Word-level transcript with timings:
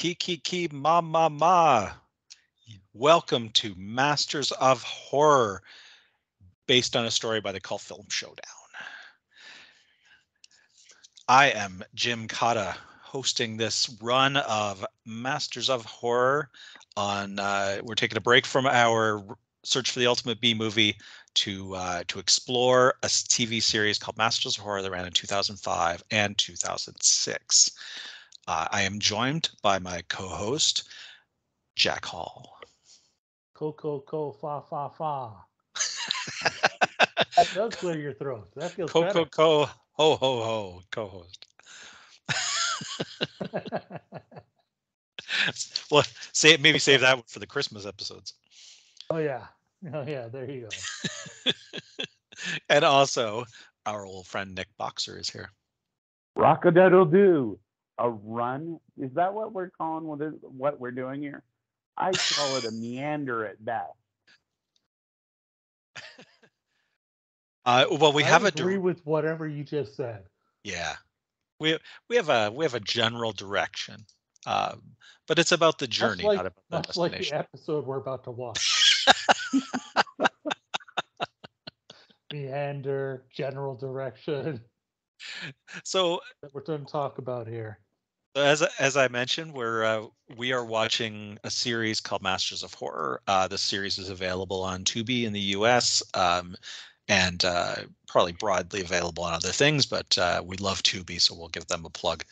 Ki 0.00 0.14
ki 0.14 0.38
ki 0.38 0.66
ma 0.72 1.02
ma 1.02 1.28
ma. 1.28 1.92
Welcome 2.94 3.50
to 3.50 3.74
Masters 3.76 4.50
of 4.52 4.82
Horror, 4.82 5.62
based 6.66 6.96
on 6.96 7.04
a 7.04 7.10
story 7.10 7.42
by 7.42 7.52
the 7.52 7.60
Cult 7.60 7.82
Film 7.82 8.06
Showdown. 8.08 8.46
I 11.28 11.50
am 11.50 11.84
Jim 11.94 12.28
Cotta, 12.28 12.78
hosting 13.02 13.58
this 13.58 13.94
run 14.00 14.38
of 14.38 14.86
Masters 15.04 15.68
of 15.68 15.84
Horror. 15.84 16.48
On 16.96 17.38
uh, 17.38 17.82
we're 17.82 17.94
taking 17.94 18.16
a 18.16 18.22
break 18.22 18.46
from 18.46 18.64
our 18.64 19.22
search 19.64 19.90
for 19.90 19.98
the 19.98 20.06
ultimate 20.06 20.40
B 20.40 20.54
movie 20.54 20.96
to 21.34 21.74
uh, 21.74 22.04
to 22.08 22.18
explore 22.18 22.94
a 23.02 23.06
TV 23.08 23.62
series 23.62 23.98
called 23.98 24.16
Masters 24.16 24.56
of 24.56 24.64
Horror 24.64 24.80
that 24.80 24.90
ran 24.92 25.04
in 25.04 25.12
2005 25.12 26.02
and 26.10 26.38
2006. 26.38 27.70
Uh, 28.50 28.66
I 28.72 28.82
am 28.82 28.98
joined 28.98 29.50
by 29.62 29.78
my 29.78 30.02
co-host 30.08 30.82
Jack 31.76 32.06
Hall. 32.06 32.58
Co 33.54 33.72
co 33.72 34.00
co 34.00 34.32
fa 34.32 34.60
fa 34.60 34.90
fa. 34.90 35.46
that 37.36 37.54
does 37.54 37.76
clear 37.76 37.96
your 37.96 38.14
throat. 38.14 38.50
That 38.56 38.76
feels 38.76 38.92
Co 38.92 38.94
better. 38.94 39.06
co 39.06 39.26
co 39.26 39.66
ho 39.92 40.16
ho 40.16 40.42
ho 40.44 40.82
co-host. 40.90 41.46
well, 45.90 46.04
say 46.32 46.56
maybe 46.56 46.78
save 46.78 47.00
that 47.00 47.16
one 47.16 47.24
for 47.26 47.40
the 47.40 47.46
Christmas 47.46 47.86
episodes. 47.86 48.34
oh 49.10 49.18
yeah. 49.18 49.46
Oh 49.94 50.04
yeah. 50.06 50.28
There 50.28 50.50
you 50.50 50.62
go. 50.62 50.84
and 52.68 52.84
also, 52.84 53.44
our 53.86 54.04
old 54.04 54.26
friend 54.26 54.54
Nick 54.54 54.68
Boxer 54.76 55.18
is 55.18 55.30
here. 55.30 55.50
Rockadaddle 56.36 57.10
do 57.10 57.58
a 58.00 58.10
run. 58.10 58.80
Is 58.98 59.12
that 59.12 59.32
what 59.34 59.52
we're 59.52 59.70
calling 59.70 60.06
what, 60.06 60.20
is, 60.22 60.34
what 60.42 60.80
we're 60.80 60.90
doing 60.90 61.22
here? 61.22 61.42
I 61.96 62.10
call 62.12 62.56
it 62.56 62.64
a 62.64 62.70
meander 62.72 63.44
at 63.44 63.62
best. 63.64 63.92
Uh, 67.66 67.84
well, 68.00 68.12
we 68.12 68.24
I 68.24 68.28
have 68.28 68.44
a 68.44 68.48
agree 68.48 68.74
dir- 68.74 68.80
with 68.80 69.04
whatever 69.04 69.46
you 69.46 69.62
just 69.62 69.94
said. 69.94 70.24
yeah, 70.64 70.94
we 71.60 71.78
we 72.08 72.16
have 72.16 72.30
a 72.30 72.50
we 72.50 72.64
have 72.64 72.74
a 72.74 72.80
general 72.80 73.32
direction, 73.32 73.96
um, 74.46 74.80
but 75.28 75.38
it's 75.38 75.52
about 75.52 75.78
the 75.78 75.86
journey, 75.86 76.24
like, 76.24 76.36
not 76.36 76.46
about 76.46 76.64
the 76.70 76.76
much 76.88 76.96
like 76.96 77.18
the 77.18 77.32
episode 77.32 77.86
we're 77.86 77.98
about 77.98 78.24
to 78.24 78.30
watch. 78.30 79.06
Meander, 82.32 83.24
general 83.30 83.74
direction 83.74 84.62
so 85.84 86.20
that 86.42 86.52
we're 86.54 86.62
going 86.62 86.84
to 86.84 86.90
talk 86.90 87.18
about 87.18 87.46
here. 87.46 87.78
As 88.36 88.62
as 88.78 88.96
I 88.96 89.08
mentioned, 89.08 89.54
we're 89.54 89.82
uh, 89.82 90.06
we 90.36 90.52
are 90.52 90.64
watching 90.64 91.38
a 91.42 91.50
series 91.50 92.00
called 92.00 92.22
Masters 92.22 92.62
of 92.62 92.72
Horror. 92.74 93.20
Uh, 93.26 93.48
the 93.48 93.58
series 93.58 93.98
is 93.98 94.08
available 94.08 94.62
on 94.62 94.84
Tubi 94.84 95.24
in 95.24 95.32
the 95.32 95.40
U.S. 95.40 96.00
Um, 96.14 96.54
and 97.08 97.44
uh, 97.44 97.74
probably 98.06 98.32
broadly 98.32 98.82
available 98.82 99.24
on 99.24 99.32
other 99.32 99.48
things, 99.48 99.84
but 99.84 100.16
uh, 100.16 100.42
we 100.46 100.56
love 100.58 100.80
Tubi, 100.84 101.20
so 101.20 101.34
we'll 101.34 101.48
give 101.48 101.66
them 101.66 101.84
a 101.84 101.90
plug. 101.90 102.24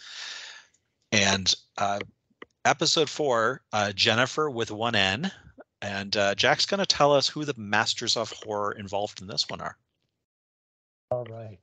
And 1.10 1.52
uh, 1.78 1.98
episode 2.64 3.10
four, 3.10 3.62
uh, 3.72 3.90
Jennifer 3.90 4.48
with 4.48 4.70
one 4.70 4.94
N, 4.94 5.32
and 5.82 6.12
Jack's 6.36 6.66
going 6.66 6.78
to 6.78 6.86
tell 6.86 7.12
us 7.12 7.26
who 7.26 7.44
the 7.44 7.54
Masters 7.56 8.16
of 8.16 8.32
Horror 8.44 8.72
involved 8.72 9.20
in 9.20 9.26
this 9.26 9.48
one 9.48 9.60
are. 9.60 9.76
All 11.10 11.24
right. 11.24 11.58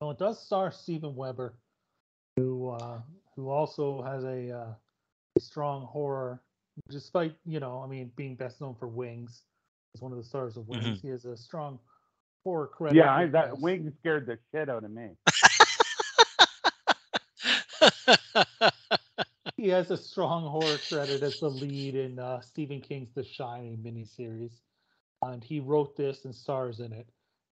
Well, 0.00 0.12
it 0.12 0.18
does 0.18 0.40
star 0.40 0.70
Steven 0.70 1.16
Weber, 1.16 1.54
who 2.40 2.70
uh, 2.70 3.00
who 3.36 3.50
also 3.50 4.02
has 4.02 4.24
a, 4.24 4.50
uh, 4.50 4.74
a 5.36 5.40
strong 5.40 5.86
horror, 5.86 6.42
despite 6.88 7.34
you 7.44 7.60
know, 7.60 7.82
I 7.84 7.86
mean, 7.86 8.10
being 8.16 8.36
best 8.36 8.60
known 8.60 8.74
for 8.74 8.88
Wings, 8.88 9.42
as 9.94 10.00
one 10.00 10.12
of 10.12 10.18
the 10.18 10.24
stars 10.24 10.56
of 10.56 10.68
Wings. 10.68 10.98
Mhm. 10.98 11.02
He 11.02 11.08
has 11.08 11.24
a 11.24 11.36
strong 11.36 11.78
horror 12.44 12.66
credit. 12.66 12.96
Yeah, 12.96 13.12
I, 13.12 13.26
that 13.26 13.52
this. 13.52 13.60
wing 13.60 13.92
scared 14.00 14.26
the 14.26 14.38
shit 14.52 14.68
out 14.68 14.84
of 14.84 14.90
me. 14.90 15.10
He 19.56 19.68
has 19.68 19.90
a 19.90 19.96
strong 19.96 20.48
horror 20.48 20.78
credit 20.88 21.22
as 21.22 21.40
the 21.40 21.50
lead 21.50 21.94
in 21.94 22.18
uh, 22.18 22.40
Stephen 22.40 22.80
King's 22.80 23.12
The 23.14 23.22
Shining 23.22 23.76
miniseries, 23.76 24.54
and 25.20 25.44
he 25.44 25.60
wrote 25.60 25.94
this 25.96 26.24
and 26.24 26.34
stars 26.34 26.80
in 26.80 26.94
it. 26.94 27.06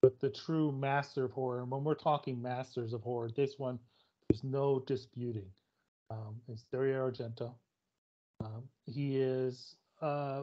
But 0.02 0.20
the 0.20 0.28
true 0.28 0.70
master 0.70 1.24
of 1.24 1.32
horror, 1.32 1.62
and 1.62 1.70
when 1.70 1.82
we're 1.82 1.94
talking 1.94 2.42
masters 2.42 2.92
of 2.92 3.00
horror, 3.00 3.30
this 3.34 3.58
one 3.58 3.78
there's 4.28 4.44
no 4.44 4.80
disputing. 4.86 5.50
Um, 6.10 6.36
it's 6.48 6.64
Dario 6.72 7.10
Argento. 7.10 7.54
Um, 8.40 8.64
he 8.86 9.16
is 9.16 9.76
uh, 10.02 10.42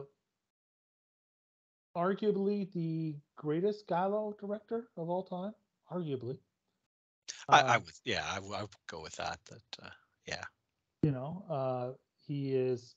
arguably 1.96 2.72
the 2.72 3.14
greatest 3.36 3.88
Giallo 3.88 4.34
director 4.40 4.88
of 4.96 5.08
all 5.08 5.22
time. 5.22 5.52
Arguably, 5.92 6.38
I, 7.48 7.60
Uh, 7.60 7.64
I 7.64 7.76
would, 7.78 7.92
yeah, 8.04 8.24
I, 8.30 8.36
w- 8.36 8.54
I 8.54 8.62
would 8.62 8.70
go 8.88 9.02
with 9.02 9.16
that. 9.16 9.38
That 9.50 9.84
uh, 9.86 9.90
yeah. 10.26 10.44
you 11.02 11.10
know, 11.10 11.44
uh, 11.50 11.92
he 12.26 12.54
is 12.54 12.94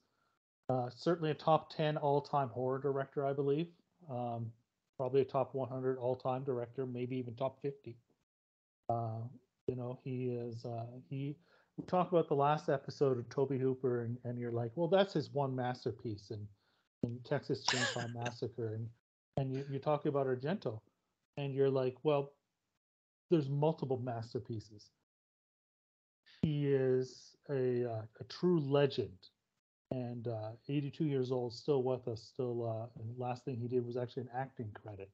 uh, 0.69 0.90
certainly 0.95 1.31
a 1.31 1.35
top 1.35 1.74
10 1.75 1.97
all 1.97 2.22
time 2.22 2.50
horror 2.50 2.79
director, 2.79 3.25
I 3.25 3.34
believe. 3.34 3.68
Um, 4.09 4.51
probably 4.97 5.22
a 5.22 5.25
top 5.25 5.53
100 5.53 5.97
all 5.97 6.16
time 6.16 6.44
director, 6.44 6.85
maybe 6.85 7.18
even 7.18 7.35
top 7.35 7.62
50. 7.62 7.97
You 9.67 9.75
know, 9.75 9.99
he 10.03 10.25
is, 10.29 10.63
uh, 10.65 10.85
he, 11.09 11.35
we 11.77 11.85
talk 11.85 12.11
about 12.11 12.27
the 12.27 12.35
last 12.35 12.69
episode 12.69 13.17
of 13.17 13.27
Tobe 13.29 13.59
Hooper, 13.59 14.03
and, 14.03 14.17
and 14.23 14.39
you're 14.39 14.51
like, 14.51 14.71
well, 14.75 14.87
that's 14.87 15.13
his 15.13 15.31
one 15.33 15.55
masterpiece, 15.55 16.31
and, 16.31 16.45
and 17.03 17.23
Texas 17.25 17.65
Chainsaw 17.65 18.13
Massacre, 18.13 18.75
and, 18.75 18.87
and 19.37 19.51
you, 19.51 19.65
you're 19.69 19.79
talking 19.79 20.09
about 20.09 20.27
Argento, 20.27 20.79
and 21.37 21.53
you're 21.53 21.69
like, 21.69 21.95
well, 22.03 22.33
there's 23.31 23.49
multiple 23.49 23.97
masterpieces. 23.97 24.91
He 26.41 26.67
is 26.67 27.35
a 27.49 27.85
uh, 27.89 28.01
a 28.19 28.23
true 28.25 28.59
legend 28.59 29.17
and 29.91 30.27
uh, 30.27 30.51
82 30.67 31.05
years 31.05 31.31
old 31.31 31.53
still 31.53 31.83
with 31.83 32.07
us 32.07 32.21
still 32.33 32.67
uh 32.67 33.01
last 33.17 33.45
thing 33.45 33.55
he 33.55 33.67
did 33.67 33.85
was 33.85 33.97
actually 33.97 34.23
an 34.23 34.29
acting 34.35 34.69
credit 34.73 35.09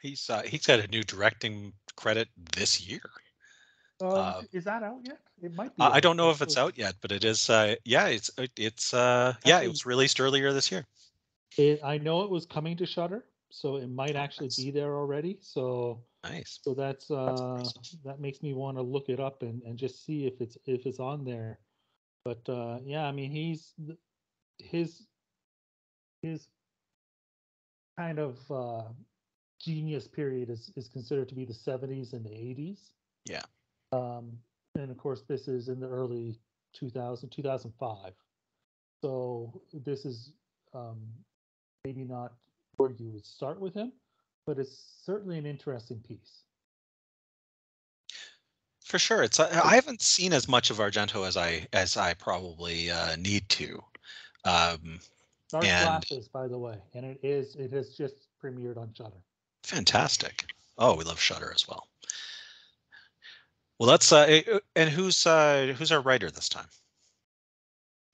He's 0.00 0.28
uh, 0.30 0.42
he's 0.42 0.66
got 0.66 0.80
a 0.80 0.88
new 0.88 1.02
directing 1.02 1.72
credit 1.96 2.28
this 2.56 2.80
year. 2.80 3.00
um, 4.00 4.08
Uh, 4.18 4.42
is 4.52 4.64
that 4.64 4.82
out 4.82 5.00
yet 5.04 5.20
it 5.42 5.54
might 5.54 5.74
be 5.76 5.84
Uh, 5.84 5.90
I 5.92 6.00
don't 6.00 6.16
know 6.16 6.30
if 6.30 6.42
it's 6.42 6.56
out 6.56 6.76
yet, 6.78 6.96
but 7.00 7.12
it 7.12 7.24
is. 7.24 7.48
Uh, 7.50 7.74
yeah, 7.84 8.06
it's 8.06 8.30
it- 8.38 8.58
it's 8.58 8.92
uh, 8.94 9.34
yeah, 9.44 9.60
it 9.60 9.68
was 9.68 9.86
released 9.86 10.20
earlier 10.20 10.52
this 10.52 10.70
year. 10.70 10.86
it, 11.58 11.80
i 11.84 11.98
know 11.98 12.22
it 12.22 12.30
was 12.30 12.46
coming 12.46 12.76
to 12.76 12.86
Shudder 12.86 13.24
so 13.50 13.76
it 13.76 13.88
might 13.88 14.16
Oh, 14.16 14.18
actually 14.18 14.48
nice. 14.48 14.56
be 14.56 14.70
there 14.70 14.96
already 14.96 15.38
so 15.40 16.00
Nice. 16.24 16.60
so 16.62 16.74
that's 16.74 17.10
uh 17.10 17.68
awesome. 17.68 17.82
that 18.04 18.20
makes 18.20 18.42
me 18.42 18.54
want 18.54 18.76
to 18.76 18.82
look 18.82 19.08
it 19.08 19.20
up 19.20 19.42
and, 19.42 19.62
and 19.62 19.78
just 19.78 20.04
see 20.04 20.26
if 20.26 20.40
it's 20.40 20.56
if 20.66 20.86
it's 20.86 21.00
on 21.00 21.24
there 21.24 21.58
but 22.24 22.46
uh 22.48 22.78
yeah 22.84 23.06
i 23.06 23.12
mean 23.12 23.30
he's 23.30 23.74
his 24.58 25.06
his 26.22 26.48
kind 27.98 28.18
of 28.18 28.50
uh 28.50 28.82
genius 29.58 30.06
period 30.06 30.50
is 30.50 30.70
is 30.76 30.88
considered 30.88 31.28
to 31.28 31.34
be 31.34 31.44
the 31.44 31.52
70s 31.54 32.12
and 32.12 32.24
the 32.24 32.30
80s 32.30 32.78
Yeah. 33.24 33.42
um 33.92 34.32
and 34.74 34.90
of 34.90 34.98
course 34.98 35.22
this 35.22 35.48
is 35.48 35.68
in 35.68 35.80
the 35.80 35.88
early 35.88 36.38
2000 36.74 37.30
2005 37.30 38.12
so 39.02 39.60
this 39.72 40.04
is 40.04 40.32
um 40.74 41.00
maybe 41.84 42.04
not 42.04 42.32
where 42.76 42.90
you 42.90 43.10
would 43.10 43.24
start 43.26 43.58
with 43.60 43.74
him 43.74 43.92
but 44.46 44.58
it's 44.58 44.78
certainly 45.04 45.38
an 45.38 45.46
interesting 45.46 45.98
piece 46.00 46.42
For 48.84 49.00
sure, 49.00 49.24
it's. 49.24 49.40
I 49.40 49.74
haven't 49.74 50.00
seen 50.00 50.32
as 50.32 50.46
much 50.46 50.70
of 50.70 50.76
Argento 50.78 51.26
as 51.26 51.36
I 51.36 51.66
as 51.72 51.96
I 51.96 52.14
probably 52.14 52.88
uh, 52.88 53.16
need 53.16 53.48
to. 53.48 53.82
Um, 54.44 55.00
Dark 55.50 55.64
And- 55.64 55.86
Glasses, 55.86 56.28
by 56.28 56.46
the 56.46 56.56
way, 56.56 56.76
and 56.94 57.04
it 57.04 57.18
is 57.24 57.56
it 57.56 57.72
has 57.72 57.96
just 57.96 58.28
premiered 58.40 58.76
on 58.76 58.94
Shudder. 58.94 59.20
Fantastic. 59.66 60.44
Oh, 60.78 60.94
we 60.94 61.02
love 61.02 61.18
Shudder 61.18 61.50
as 61.52 61.66
well. 61.66 61.88
Well, 63.80 63.90
that's 63.90 64.12
uh, 64.12 64.20
eh, 64.28 64.42
eh, 64.46 64.58
and 64.76 64.88
who's 64.88 65.26
uh, 65.26 65.74
who's 65.76 65.90
our 65.90 66.00
writer 66.00 66.30
this 66.30 66.48
time? 66.48 66.68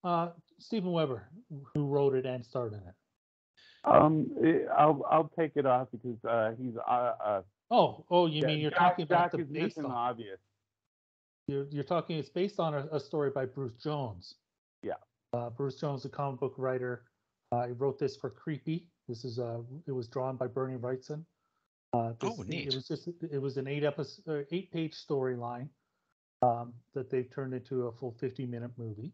Uh, 0.02 0.28
Steven 0.58 0.90
Weber, 0.92 1.28
who 1.74 1.84
wrote 1.86 2.14
it 2.14 2.24
and 2.24 2.42
starred 2.42 2.72
in 2.72 2.78
it. 2.78 2.94
Um, 3.84 4.30
eh, 4.42 4.60
I'll 4.76 5.04
I'll 5.10 5.30
take 5.38 5.52
it 5.56 5.66
off 5.66 5.88
because 5.92 6.24
uh, 6.24 6.52
he's 6.58 6.74
uh, 6.88 7.12
uh 7.22 7.42
Oh, 7.70 8.06
oh, 8.10 8.26
you 8.26 8.40
yeah, 8.40 8.46
mean 8.46 8.58
you're 8.60 8.70
Jack- 8.70 8.78
talking 8.78 9.02
about 9.04 9.24
Jack 9.24 9.32
the 9.32 9.38
is 9.40 9.48
based 9.48 9.64
missing 9.64 9.82
the 9.82 9.88
on? 9.90 9.94
obvious. 9.94 10.40
You're, 11.48 11.66
you're 11.70 11.84
talking. 11.84 12.16
It's 12.16 12.30
based 12.30 12.60
on 12.60 12.72
a, 12.72 12.86
a 12.92 12.98
story 12.98 13.30
by 13.30 13.44
Bruce 13.44 13.74
Jones. 13.74 14.36
Yeah. 14.82 14.94
Uh, 15.34 15.50
Bruce 15.50 15.76
Jones, 15.76 16.04
a 16.06 16.08
comic 16.08 16.40
book 16.40 16.54
writer, 16.56 17.02
uh, 17.50 17.66
he 17.66 17.72
wrote 17.72 17.98
this 17.98 18.16
for 18.16 18.30
Creepy. 18.30 18.86
This 19.06 19.24
is 19.24 19.38
uh, 19.38 19.58
it 19.86 19.92
was 19.92 20.08
drawn 20.08 20.36
by 20.36 20.46
Bernie 20.46 20.78
Wrightson. 20.78 21.24
Uh, 21.92 22.12
this, 22.20 22.34
Oh, 22.38 22.42
it- 22.42 22.48
neat. 22.48 22.68
It 22.68 22.74
was 22.74 22.88
just 22.88 23.08
it 23.08 23.40
was 23.40 23.56
an 23.58 23.66
eight 23.68 23.84
episode, 23.84 24.22
uh, 24.26 24.44
eight 24.50 24.70
page 24.72 24.94
storyline. 24.94 25.68
um, 26.42 26.72
that 26.92 27.08
they've 27.08 27.30
turned 27.30 27.54
into 27.54 27.86
a 27.86 27.92
full 27.92 28.12
50 28.18 28.46
minute 28.46 28.72
movie. 28.76 29.12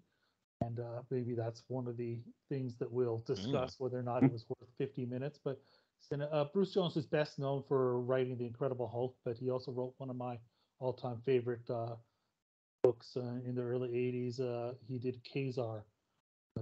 And 0.63 0.81
uh, 0.81 1.03
maybe 1.11 1.35
that's 1.35 1.63
one 1.69 1.87
of 1.87 1.97
the 1.99 2.19
things 2.49 2.77
that 2.79 2.91
we'll 2.91 3.19
discuss 3.19 3.75
whether 3.79 3.99
or 3.99 4.03
not 4.03 4.23
it 4.25 4.33
was 4.33 4.47
worth 4.49 4.71
50 4.79 5.05
minutes. 5.07 5.39
But 5.45 5.61
uh, 6.33 6.45
Bruce 6.55 6.73
Jones 6.73 6.97
is 6.97 7.05
best 7.07 7.39
known 7.39 7.63
for 7.69 8.01
writing 8.01 8.39
The 8.39 8.47
Incredible 8.47 8.89
Hulk, 8.89 9.15
but 9.27 9.37
he 9.37 9.51
also 9.51 9.73
wrote 9.73 9.93
one 9.99 10.09
of 10.09 10.17
my 10.17 10.39
all 10.81 10.95
time 10.95 11.21
favorite 11.27 11.69
uh, 11.69 11.97
books 12.83 13.15
uh, 13.17 13.21
in 13.45 13.55
the 13.55 13.63
early 13.63 13.91
80s. 13.91 14.41
Uh, 14.41 14.73
he 14.89 14.99
did 14.99 15.21
Ka-Zar, 15.31 15.85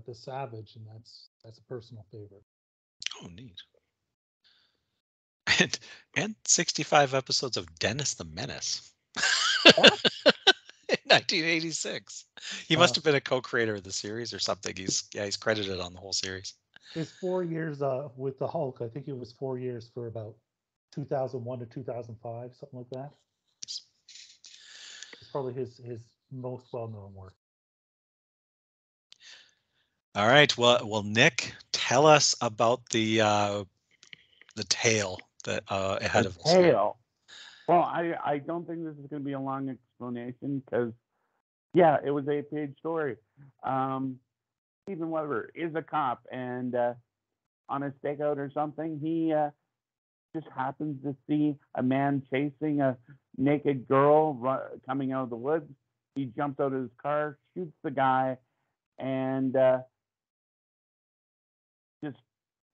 the 0.05 0.15
Savage, 0.15 0.75
and 0.77 0.85
that's 0.93 1.31
that's 1.45 1.59
a 1.59 1.63
personal 1.65 2.05
favorite. 2.11 2.43
Oh, 3.23 3.29
neat. 3.29 3.57
And 5.61 5.79
and 6.15 6.35
65 6.45 7.15
episodes 7.15 7.57
of 7.57 7.79
Dennis 7.79 8.15
the 8.15 8.25
Menace. 8.25 8.93
In 10.89 10.99
1986. 11.09 12.25
He 12.69 12.77
must 12.77 12.95
Uh, 12.95 12.95
have 12.95 13.05
been 13.05 13.15
a 13.15 13.21
co-creator 13.21 13.75
of 13.75 13.83
the 13.85 13.93
series 13.93 14.33
or 14.33 14.39
something. 14.39 14.75
He's 14.77 15.05
yeah, 15.15 15.25
he's 15.25 15.37
credited 15.37 15.81
on 15.81 15.93
the 15.93 16.01
whole 16.01 16.13
series. 16.13 16.55
His 16.95 17.13
four 17.13 17.43
years 17.45 17.83
uh, 17.83 18.09
with 18.17 18.39
the 18.39 18.47
Hulk, 18.49 18.81
I 18.83 18.89
think 18.89 19.09
it 19.09 19.17
was 19.19 19.33
four 19.33 19.59
years 19.59 19.89
for 19.93 20.07
about 20.07 20.37
2001 20.93 21.59
to 21.61 21.67
2005, 21.67 22.55
something 22.55 22.79
like 22.79 22.91
that. 22.91 23.13
It's 25.21 25.29
probably 25.31 25.55
his 25.55 25.79
his 25.79 26.17
most 26.31 26.73
well 26.73 26.89
known 26.89 27.15
work. 27.15 27.35
All 30.15 30.27
right. 30.27 30.57
Well, 30.57 30.87
well, 30.87 31.03
Nick, 31.03 31.55
tell 31.73 32.07
us 32.07 32.35
about 32.41 32.91
the 32.91 33.21
uh, 33.21 33.65
the 34.55 34.65
tale 34.65 35.26
that 35.47 35.65
uh, 35.69 35.99
ahead 36.01 36.27
A 36.27 36.29
of 36.29 36.39
us. 36.39 36.53
tail. 36.53 36.99
Well, 37.67 37.83
I, 37.83 38.15
I 38.25 38.39
don't 38.39 38.67
think 38.67 38.85
this 38.85 38.93
is 38.93 39.11
going 39.11 39.23
to 39.23 39.27
be 39.27 39.33
a 39.33 39.41
long 39.41 39.69
explanation 39.69 40.63
because, 40.65 40.93
yeah, 41.75 41.97
it 42.05 42.11
was 42.11 42.29
a 42.29 42.43
page 42.43 42.77
story. 42.79 43.17
Um, 43.65 44.21
Steven 44.85 45.11
Weber 45.11 45.51
is 45.55 45.75
a 45.75 45.83
cop, 45.83 46.25
and 46.31 46.75
uh, 46.75 46.95
on 47.69 47.83
a 47.83 47.93
stakeout 48.05 48.37
or 48.37 48.53
something, 48.55 49.01
he 49.03 49.33
uh, 49.33 49.51
just 50.35 50.47
happens 50.55 51.03
to 51.03 51.17
see 51.29 51.57
a 51.75 51.83
man 51.83 52.23
chasing 52.31 52.81
a 52.81 52.97
naked 53.37 53.89
girl 53.89 54.35
ru- 54.35 54.81
coming 54.87 55.11
out 55.11 55.25
of 55.25 55.31
the 55.31 55.37
woods. 55.37 55.69
He 56.15 56.27
jumps 56.27 56.61
out 56.61 56.73
of 56.73 56.83
his 56.83 56.91
car, 57.03 57.37
shoots 57.55 57.73
the 57.83 57.91
guy, 57.91 58.39
and 58.99 59.57
uh, 59.57 59.79
just 62.05 62.17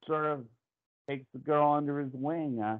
sort 0.06 0.26
of 0.26 0.44
takes 1.08 1.26
the 1.32 1.38
girl 1.38 1.72
under 1.72 2.00
his 2.00 2.12
wing. 2.12 2.60
Uh, 2.62 2.78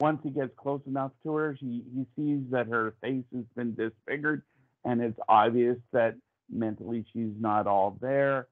once 0.00 0.20
he 0.22 0.30
gets 0.30 0.52
close 0.56 0.80
enough 0.86 1.12
to 1.24 1.34
her, 1.34 1.52
he, 1.52 1.82
he 1.94 2.06
sees 2.16 2.40
that 2.50 2.68
her 2.68 2.94
face 3.00 3.24
has 3.34 3.44
been 3.56 3.74
disfigured, 3.74 4.42
and 4.84 5.00
it's 5.00 5.18
obvious 5.28 5.76
that 5.92 6.14
mentally 6.50 7.04
she's 7.12 7.32
not 7.38 7.66
all 7.66 7.96
there. 8.00 8.46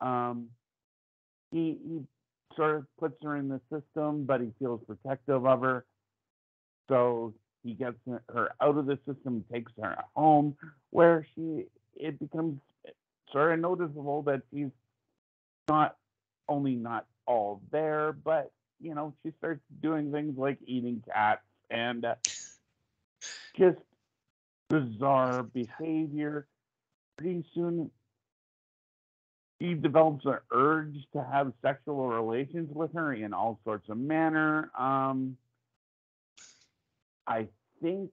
Um, 0.00 0.48
he, 1.50 1.78
he 1.84 2.00
sort 2.56 2.76
of 2.76 2.86
puts 2.98 3.16
her 3.22 3.36
in 3.36 3.48
the 3.48 3.60
system, 3.72 4.24
but 4.24 4.40
he 4.40 4.50
feels 4.58 4.80
protective 4.86 5.46
of 5.46 5.60
her. 5.62 5.84
So 6.88 7.34
he 7.62 7.74
gets 7.74 7.96
her 8.32 8.50
out 8.60 8.76
of 8.76 8.86
the 8.86 8.98
system, 9.06 9.44
takes 9.52 9.72
her 9.80 9.96
home, 10.14 10.56
where 10.90 11.26
she 11.34 11.64
it 11.96 12.18
becomes 12.18 12.60
sort 13.32 13.54
of 13.54 13.60
noticeable 13.60 14.22
that 14.22 14.42
she's 14.52 14.70
not 15.68 15.96
only 16.48 16.74
not 16.74 17.06
all 17.26 17.60
there, 17.70 18.12
but 18.12 18.50
you 18.80 18.94
know, 18.94 19.14
she 19.22 19.32
starts 19.38 19.62
doing 19.82 20.12
things 20.12 20.36
like 20.36 20.58
eating 20.66 21.02
cats 21.12 21.42
and 21.70 22.04
uh, 22.04 22.14
just 23.56 23.78
bizarre 24.68 25.42
behavior. 25.42 26.46
Pretty 27.16 27.44
soon, 27.54 27.90
he 29.58 29.74
develops 29.74 30.26
an 30.26 30.38
urge 30.52 30.96
to 31.12 31.22
have 31.22 31.52
sexual 31.62 32.08
relations 32.08 32.68
with 32.74 32.92
her 32.94 33.12
in 33.12 33.32
all 33.32 33.60
sorts 33.64 33.88
of 33.88 33.96
manner. 33.96 34.70
Um, 34.78 35.36
I 37.26 37.48
think 37.80 38.10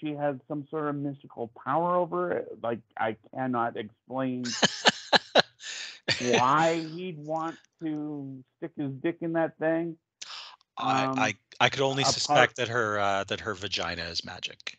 she 0.00 0.14
has 0.14 0.36
some 0.48 0.66
sort 0.70 0.88
of 0.88 0.94
mystical 0.94 1.50
power 1.64 1.96
over 1.96 2.32
it. 2.32 2.58
Like 2.62 2.80
I 2.96 3.16
cannot 3.34 3.76
explain 3.76 4.44
why 6.38 6.80
he'd 6.94 7.18
want 7.18 7.56
to 7.82 8.42
stick 8.58 8.72
his 8.76 8.92
dick 9.02 9.18
in 9.20 9.32
that 9.34 9.56
thing. 9.58 9.96
I, 10.76 11.04
Um, 11.04 11.18
I 11.18 11.34
I 11.60 11.68
could 11.68 11.80
only 11.82 12.02
apart- 12.02 12.14
suspect 12.14 12.56
that 12.56 12.68
her 12.68 12.98
uh, 12.98 13.24
that 13.24 13.40
her 13.40 13.54
vagina 13.54 14.02
is 14.04 14.24
magic. 14.24 14.76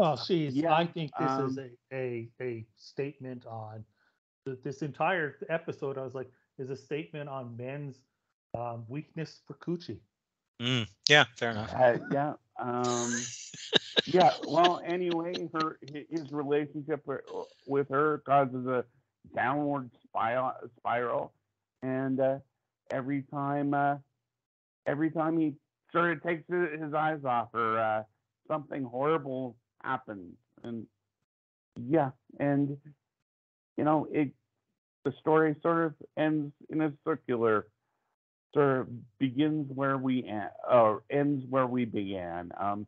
Oh, 0.00 0.16
she's. 0.16 0.54
yeah, 0.54 0.72
I 0.74 0.86
think 0.86 1.10
this 1.18 1.30
is 1.30 1.58
um, 1.58 1.70
a, 1.92 1.96
a 1.96 2.28
a 2.40 2.66
statement 2.76 3.46
on 3.46 3.84
th- 4.46 4.58
this 4.62 4.82
entire 4.82 5.36
episode. 5.48 5.98
I 5.98 6.02
was 6.02 6.14
like, 6.14 6.30
is 6.58 6.70
a 6.70 6.76
statement 6.76 7.28
on 7.28 7.56
men's 7.56 7.96
um, 8.56 8.84
weakness 8.88 9.40
for 9.46 9.54
coochie. 9.54 9.98
Mm, 10.60 10.86
yeah, 11.08 11.24
fair 11.36 11.50
enough. 11.50 11.72
Uh, 11.74 11.98
yeah. 12.12 12.32
Um, 12.60 13.12
yeah. 14.06 14.32
Well, 14.46 14.80
anyway, 14.84 15.48
her 15.54 15.78
his 16.10 16.30
relationship 16.32 17.02
with, 17.06 17.20
with 17.66 17.88
her 17.88 18.18
causes 18.18 18.66
a 18.66 18.84
downward 19.34 19.90
spiral, 20.08 21.32
and 21.82 22.20
uh, 22.20 22.38
every 22.90 23.22
time, 23.22 23.74
uh, 23.74 23.96
every 24.86 25.10
time 25.10 25.38
he 25.38 25.54
sort 25.92 26.12
of 26.16 26.22
takes 26.22 26.44
his 26.48 26.94
eyes 26.94 27.24
off 27.24 27.48
her, 27.52 27.78
uh, 27.78 28.02
something 28.46 28.84
horrible 28.84 29.56
happens, 29.82 30.34
and 30.62 30.86
yeah, 31.76 32.10
and 32.38 32.76
you 33.76 33.84
know, 33.84 34.06
it 34.10 34.32
the 35.04 35.12
story 35.20 35.56
sort 35.62 35.86
of 35.86 35.94
ends 36.16 36.52
in 36.68 36.82
a 36.82 36.92
circular 37.04 37.66
sort 38.54 38.80
of 38.80 38.88
begins 39.18 39.70
where 39.74 39.96
we 39.96 40.24
en- 40.24 40.50
or 40.70 41.02
ends 41.10 41.44
where 41.48 41.66
we 41.66 41.84
began. 41.84 42.50
Um, 42.58 42.86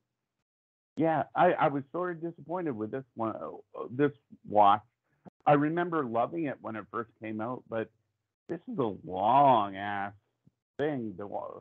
yeah, 0.96 1.24
I, 1.34 1.52
I 1.52 1.68
was 1.68 1.82
sort 1.92 2.16
of 2.16 2.22
disappointed 2.22 2.72
with 2.76 2.90
this 2.90 3.04
one, 3.14 3.34
uh, 3.36 3.84
this 3.90 4.12
watch. 4.48 4.82
I 5.46 5.54
remember 5.54 6.04
loving 6.04 6.44
it 6.44 6.58
when 6.60 6.76
it 6.76 6.86
first 6.90 7.10
came 7.22 7.40
out, 7.40 7.64
but 7.68 7.90
this 8.48 8.60
is 8.68 8.78
a 8.78 8.96
long 9.04 9.76
ass 9.76 10.12
thing 10.78 11.14
to 11.18 11.26
wa- 11.26 11.60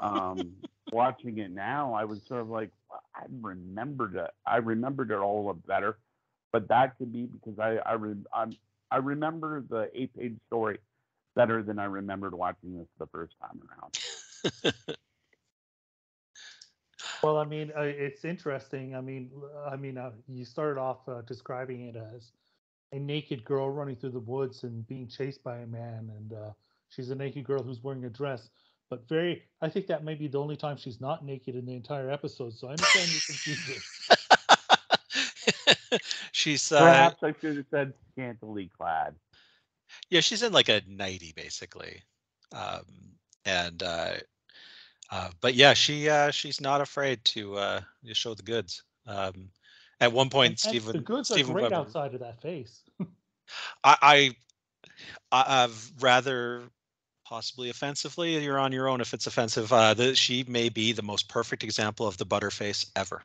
um 0.00 0.54
watching 0.90 1.38
it 1.38 1.50
now 1.50 1.92
i 1.94 2.04
was 2.04 2.18
sort 2.28 2.40
of 2.40 2.48
like 2.48 2.70
"Well, 2.90 3.02
i 3.14 3.24
remembered 3.40 4.14
it 4.16 4.30
i 4.46 4.56
remembered 4.56 5.10
it 5.10 5.18
all 5.18 5.52
better. 5.66 5.98
But 6.52 6.68
that 6.68 6.96
could 6.98 7.12
be 7.12 7.26
because 7.26 7.58
i 7.58 7.76
i 7.84 7.92
re- 7.94 8.14
I'm, 8.34 8.56
i 8.90 8.96
remember 8.96 9.62
the 9.68 9.90
eight 9.94 10.14
page 10.16 10.36
story 10.46 10.78
better 11.34 11.62
than 11.62 11.78
i 11.78 11.84
remembered 11.84 12.34
watching 12.34 12.78
this 12.78 12.88
the 12.98 13.06
first 13.06 13.34
time 13.40 13.60
around 13.68 13.92
Well, 17.22 17.38
I 17.38 17.44
mean, 17.44 17.72
uh, 17.76 17.82
it's 17.82 18.24
interesting. 18.24 18.94
I 18.94 19.00
mean, 19.00 19.30
I 19.68 19.76
mean, 19.76 19.98
uh, 19.98 20.12
you 20.28 20.44
started 20.44 20.80
off 20.80 21.08
uh, 21.08 21.22
describing 21.22 21.88
it 21.88 21.96
as 21.96 22.32
a 22.92 22.98
naked 22.98 23.44
girl 23.44 23.70
running 23.70 23.96
through 23.96 24.10
the 24.10 24.20
woods 24.20 24.62
and 24.62 24.86
being 24.86 25.08
chased 25.08 25.42
by 25.42 25.58
a 25.58 25.66
man, 25.66 26.10
and 26.16 26.32
uh, 26.32 26.50
she's 26.88 27.10
a 27.10 27.14
naked 27.14 27.44
girl 27.44 27.62
who's 27.62 27.82
wearing 27.82 28.04
a 28.04 28.10
dress. 28.10 28.50
But 28.88 29.08
very, 29.08 29.42
I 29.60 29.68
think 29.68 29.86
that 29.88 30.04
may 30.04 30.14
be 30.14 30.28
the 30.28 30.38
only 30.38 30.56
time 30.56 30.76
she's 30.76 31.00
not 31.00 31.24
naked 31.24 31.56
in 31.56 31.66
the 31.66 31.74
entire 31.74 32.10
episode. 32.10 32.54
So 32.54 32.68
I 32.68 32.72
understand 32.72 33.10
your 33.10 33.20
confusion. 33.26 33.82
she's 36.32 36.72
uh, 36.72 36.80
perhaps 36.80 37.22
i 37.22 37.32
should 37.40 37.56
have 37.56 37.64
said 37.70 37.94
scantily 38.12 38.70
clad 38.76 39.14
yeah, 40.10 40.20
she's 40.20 40.42
in 40.42 40.52
like 40.52 40.68
a 40.68 40.82
nighty 40.86 41.32
basically, 41.32 42.02
um, 42.52 42.84
and 43.44 43.82
uh, 45.10 45.28
but 45.40 45.54
yeah, 45.54 45.74
she 45.74 46.08
uh, 46.08 46.30
she's 46.30 46.60
not 46.60 46.80
afraid 46.80 47.24
to 47.24 47.56
uh, 47.56 47.80
show 48.12 48.34
the 48.34 48.42
goods. 48.42 48.82
Um, 49.06 49.48
at 50.00 50.12
one 50.12 50.30
point, 50.30 50.58
Steven 50.58 50.92
the 50.92 50.98
goods 50.98 51.30
Steven 51.30 51.52
are 51.52 51.54
great 51.54 51.62
Weber, 51.64 51.76
outside 51.76 52.14
of 52.14 52.20
that 52.20 52.40
face. 52.40 52.82
I, 53.84 53.96
I 54.02 54.36
I- 55.32 55.64
I've 55.64 55.92
rather 56.00 56.62
possibly 57.24 57.70
offensively. 57.70 58.42
You're 58.42 58.58
on 58.58 58.72
your 58.72 58.88
own 58.88 59.00
if 59.00 59.14
it's 59.14 59.26
offensive. 59.26 59.72
Uh, 59.72 59.94
the, 59.94 60.14
she 60.14 60.44
may 60.48 60.68
be 60.68 60.92
the 60.92 61.02
most 61.02 61.28
perfect 61.28 61.64
example 61.64 62.06
of 62.06 62.16
the 62.18 62.26
butterface 62.26 62.86
ever. 62.96 63.22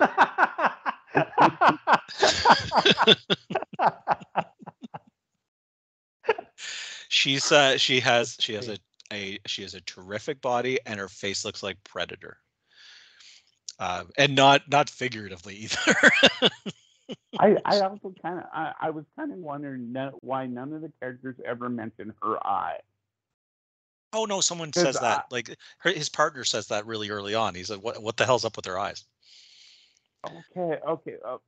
She's 7.08 7.50
uh, 7.52 7.76
she 7.78 8.00
has 8.00 8.36
she 8.40 8.54
has 8.54 8.68
a, 8.68 8.78
a 9.12 9.38
she 9.46 9.62
has 9.62 9.74
a 9.74 9.80
terrific 9.82 10.40
body 10.40 10.78
and 10.86 10.98
her 11.00 11.08
face 11.08 11.44
looks 11.44 11.62
like 11.62 11.82
Predator. 11.84 12.38
Uh, 13.78 14.04
and 14.16 14.34
not 14.34 14.68
not 14.70 14.90
figuratively 14.90 15.54
either. 15.56 16.10
I, 17.38 17.56
I 17.64 17.80
also 17.80 18.12
kind 18.22 18.38
of 18.38 18.44
I, 18.52 18.72
I 18.80 18.90
was 18.90 19.04
kind 19.16 19.32
of 19.32 19.38
wondering 19.38 19.92
no, 19.92 20.18
why 20.20 20.46
none 20.46 20.72
of 20.72 20.82
the 20.82 20.92
characters 21.00 21.36
ever 21.44 21.68
mention 21.68 22.12
her 22.22 22.44
eye. 22.46 22.78
oh 24.12 24.24
no, 24.24 24.40
someone 24.40 24.72
says 24.72 24.98
that. 24.98 25.18
I- 25.30 25.34
like 25.34 25.56
her, 25.78 25.90
his 25.90 26.08
partner 26.08 26.44
says 26.44 26.66
that 26.68 26.86
really 26.86 27.10
early 27.10 27.34
on. 27.34 27.54
He's 27.54 27.70
like, 27.70 27.82
"What 27.82 28.02
what 28.02 28.16
the 28.16 28.26
hell's 28.26 28.44
up 28.44 28.56
with 28.56 28.66
her 28.66 28.78
eyes?" 28.78 29.04
Okay, 30.26 30.80
okay. 30.86 31.14
Uh, 31.24 31.38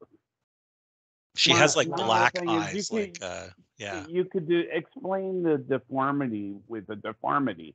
She 1.41 1.53
has 1.53 1.75
like 1.75 1.89
black 1.89 2.35
thing 2.35 2.51
is 2.51 2.55
you 2.55 2.61
eyes, 2.61 2.89
can- 2.91 2.99
like 2.99 3.19
uh, 3.23 3.47
yeah. 3.79 4.07
You 4.09 4.27
could 4.27 4.47
do 4.47 4.63
explain 4.71 5.43
the 5.43 5.57
deformity 5.57 6.55
with 6.69 6.87
the 6.87 6.97
deformity. 6.97 7.75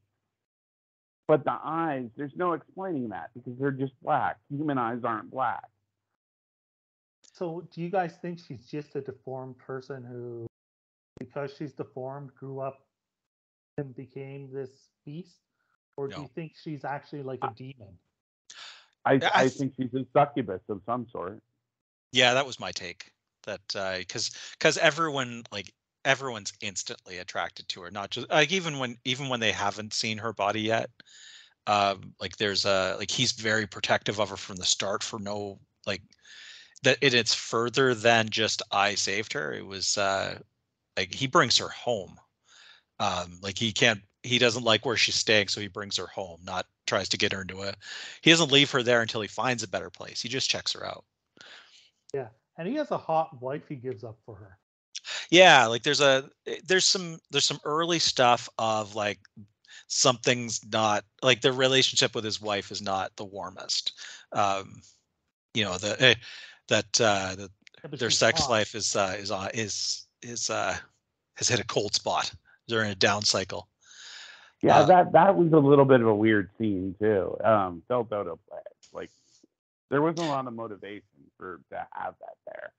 But 1.28 1.46
the 1.46 1.58
eyes, 1.64 2.10
there's 2.16 2.36
no 2.36 2.54
explaining 2.54 3.10
that 3.10 3.32
because 3.34 3.58
they're 3.58 3.72
just 3.72 3.94
black. 4.04 4.38
Human 4.52 4.78
eyes 4.78 5.00
aren't 5.04 5.32
black. 5.32 5.64
So, 7.34 7.68
do 7.74 7.82
you 7.82 7.90
guys 7.90 8.14
think 8.22 8.38
she's 8.38 8.68
just 8.68 8.96
a 8.96 9.02
deformed 9.02 9.58
person 9.58 10.04
who, 10.04 10.46
because 11.20 11.52
she's 11.58 11.74
deformed, 11.74 12.36
grew 12.36 12.60
up 12.60 12.86
and 13.80 13.96
became 13.96 14.54
this 14.54 14.70
beast, 15.08 15.40
or 15.98 16.08
do 16.08 16.22
you 16.22 16.30
think 16.36 16.54
she's 16.64 16.86
actually 16.86 17.24
like 17.24 17.40
a 17.44 17.52
demon? 17.56 17.98
I, 19.06 19.14
Yeah, 19.14 19.32
I 19.34 19.42
I 19.46 19.50
think 19.50 19.74
she's 19.76 19.94
a 19.96 20.06
succubus 20.14 20.62
of 20.70 20.82
some 20.86 21.08
sort. 21.12 21.42
Yeah, 22.12 22.36
that 22.36 22.46
was 22.46 22.60
my 22.60 22.72
take. 22.72 23.12
That 23.46 23.98
because 24.00 24.32
because 24.58 24.78
everyone 24.78 25.44
like 25.52 25.74
everyone's 26.06 26.54
instantly 26.62 27.18
attracted 27.18 27.68
to 27.70 27.82
her, 27.82 27.92
not 27.92 28.12
just 28.12 28.30
like 28.30 28.52
even 28.52 28.80
when 28.80 28.98
even 29.04 29.28
when 29.28 29.40
they 29.40 29.52
haven't 29.52 29.94
seen 29.94 30.18
her 30.20 30.34
body 30.34 30.62
yet. 30.62 30.90
Um, 31.68 32.14
like 32.22 32.38
there's 32.38 32.66
a 32.66 32.96
like 33.00 33.10
he's 33.10 33.32
very 33.32 33.66
protective 33.66 34.20
of 34.20 34.30
her 34.30 34.38
from 34.38 34.58
the 34.58 34.66
start 34.66 35.02
for 35.04 35.20
no 35.20 35.60
like 35.88 36.02
that 36.84 37.00
it, 37.02 37.14
it's 37.16 37.34
further 37.34 37.96
than 37.96 38.30
just 38.30 38.62
I 38.72 38.96
saved 38.96 39.34
her. 39.34 39.54
It 39.54 39.66
was 39.66 39.98
uh 39.98 40.40
like 40.98 41.14
he 41.14 41.28
brings 41.28 41.58
her 41.58 41.70
home. 41.70 42.18
Um, 43.00 43.40
like 43.42 43.58
he 43.58 43.74
can't 43.74 44.02
he 44.24 44.40
doesn't 44.40 44.64
like 44.64 44.86
where 44.86 44.98
she's 44.98 45.16
staying, 45.16 45.50
so 45.50 45.62
he 45.62 45.68
brings 45.68 45.98
her 45.98 46.08
home, 46.08 46.40
not 46.44 46.66
tries 46.88 47.10
to 47.10 47.18
get 47.18 47.34
her 47.34 47.42
into 47.42 47.64
a 47.64 47.74
he 48.22 48.30
doesn't 48.32 48.52
leave 48.52 48.72
her 48.72 48.84
there 48.84 49.02
until 49.02 49.22
he 49.22 49.28
finds 49.28 49.64
a 49.64 49.68
better 49.68 49.90
place. 49.90 50.22
He 50.22 50.30
just 50.30 50.50
checks 50.50 50.74
her 50.74 50.86
out. 50.86 51.04
And 52.58 52.68
he 52.68 52.76
has 52.76 52.92
a 52.92 52.98
hot 52.98 53.42
wife 53.42 53.68
he 53.68 53.76
gives 53.76 54.04
up 54.04 54.18
for 54.26 54.36
her. 54.36 54.58
yeah 55.30 55.66
like 55.66 55.84
there's 55.84 56.02
a 56.02 56.30
eh, 56.48 56.58
there's 56.66 56.86
some 56.86 57.20
there's 57.32 57.46
some 57.46 57.60
early 57.66 58.00
stuff 58.00 58.50
of 58.58 58.96
like 58.96 59.20
something's 59.88 60.62
not 60.72 61.04
like 61.22 61.42
their 61.42 61.54
relationship 61.54 62.16
with 62.16 62.24
his 62.24 62.42
wife 62.42 62.72
is 62.72 62.82
not 62.82 63.16
the 63.18 63.26
warmest 63.26 63.94
um 64.34 64.82
you 65.54 65.64
know 65.64 65.78
the 65.78 66.02
eh, 66.02 66.16
that 66.68 67.02
uh 67.02 67.36
the, 67.36 67.50
Yeah, 67.84 67.90
their 67.98 68.10
sex 68.10 68.42
hot. 68.42 68.50
life 68.50 68.76
is 68.76 68.96
uh 68.96 69.16
is 69.18 69.32
on 69.32 69.50
is 69.54 70.06
is 70.22 70.50
uh 70.50 70.76
has 71.36 71.48
hit 71.50 71.60
a 71.60 71.66
cold 71.66 71.94
spot 71.96 72.32
they're 72.68 72.84
in 72.84 72.92
a 72.92 72.96
down 72.96 73.22
cycle 73.24 73.68
Yeah, 74.62 74.82
Uh, 74.82 74.86
that 74.88 75.12
that 75.14 75.36
was 75.36 75.52
a 75.54 75.58
little 75.60 75.86
bit 75.86 76.02
of 76.02 76.08
a 76.08 76.16
weird 76.16 76.50
scene 76.58 76.96
too. 77.00 77.38
Um, 77.44 77.84
felt 77.88 78.12
out 78.12 78.28
of 78.28 78.40
place. 78.48 78.62
Like 78.62 78.65
there 79.90 80.02
wasn't 80.02 80.20
a 80.20 80.26
lot 80.26 80.48
of 80.48 80.54
motivation 80.54 81.30
for 81.38 81.62
to 81.72 81.88
have 81.92 82.16
that 82.20 82.38
there. 82.46 82.74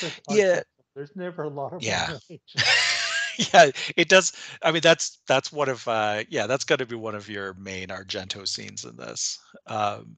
Just 0.00 0.20
Yeah. 0.28 0.62
There's 0.94 1.14
never 1.16 1.42
a 1.44 1.48
lot 1.48 1.72
of 1.72 1.82
Yeah. 1.82 2.08
motivation. 2.08 2.64
yeah 3.52 3.70
it 3.96 4.08
does 4.08 4.32
i 4.62 4.70
mean 4.70 4.80
that's 4.82 5.18
that's 5.26 5.52
one 5.52 5.68
of 5.68 5.86
uh 5.88 6.22
yeah 6.28 6.46
that's 6.46 6.64
got 6.64 6.78
to 6.78 6.86
be 6.86 6.94
one 6.96 7.14
of 7.14 7.28
your 7.28 7.54
main 7.54 7.88
argento 7.88 8.46
scenes 8.46 8.84
in 8.84 8.96
this 8.96 9.38
um 9.66 10.16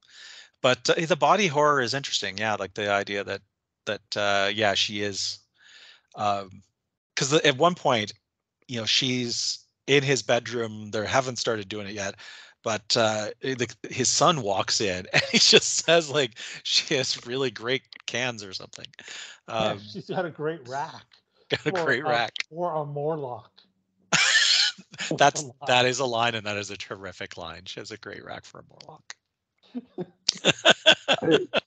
but 0.63 0.89
uh, 0.91 0.95
the 1.07 1.17
body 1.17 1.47
horror 1.49 1.81
is 1.81 1.95
interesting 1.95 2.39
yeah 2.39 2.55
like 2.55 2.75
the 2.75 2.91
idea 2.91 3.23
that 3.25 3.41
that 3.87 4.17
uh 4.17 4.49
yeah 4.53 4.75
she 4.75 5.03
is 5.03 5.41
um 6.17 6.63
because 7.15 7.33
at 7.33 7.57
one 7.59 7.75
point 7.75 8.13
you 8.69 8.79
know 8.81 8.87
she's 8.87 9.67
in 9.87 10.03
his 10.03 10.23
bedroom 10.23 10.91
they 10.93 11.07
haven't 11.07 11.39
started 11.39 11.69
doing 11.69 11.87
it 11.87 11.95
yet 11.95 12.15
but 12.63 12.97
uh 12.97 13.29
eh, 13.43 13.55
the, 13.55 13.75
his 13.91 14.09
son 14.09 14.43
walks 14.43 14.81
in 14.81 15.07
and 15.13 15.23
he 15.31 15.39
just 15.39 15.85
says 15.85 16.11
like 16.11 16.33
she 16.63 16.95
has 16.95 17.27
really 17.27 17.51
great 17.51 17.83
cans 18.07 18.45
or 18.45 18.53
something 18.53 18.87
Yeah, 19.59 19.75
um 19.75 19.79
she's 19.93 20.07
got 20.09 20.25
a 20.27 20.31
great 20.31 20.67
rack. 20.67 21.07
got 21.51 21.67
a 21.67 21.73
or 21.73 21.83
great 21.85 22.05
rack 22.05 22.45
Or 22.51 22.75
a 22.75 22.85
Morlock. 22.85 23.51
That's 25.11 25.19
That's 25.19 25.41
a 25.41 25.43
line. 25.43 25.53
that 25.67 25.87
is 25.87 26.01
a 26.01 26.07
line, 26.07 26.35
and 26.35 26.47
that 26.47 26.57
is 26.57 26.71
a 26.71 26.77
terrific 26.77 27.37
line. 27.37 27.63
She 27.67 27.81
has 27.81 27.91
a 27.91 27.99
great 27.99 28.25
rack 28.25 28.45
for 28.45 28.61
a 28.61 28.65
Morlock. 28.69 29.17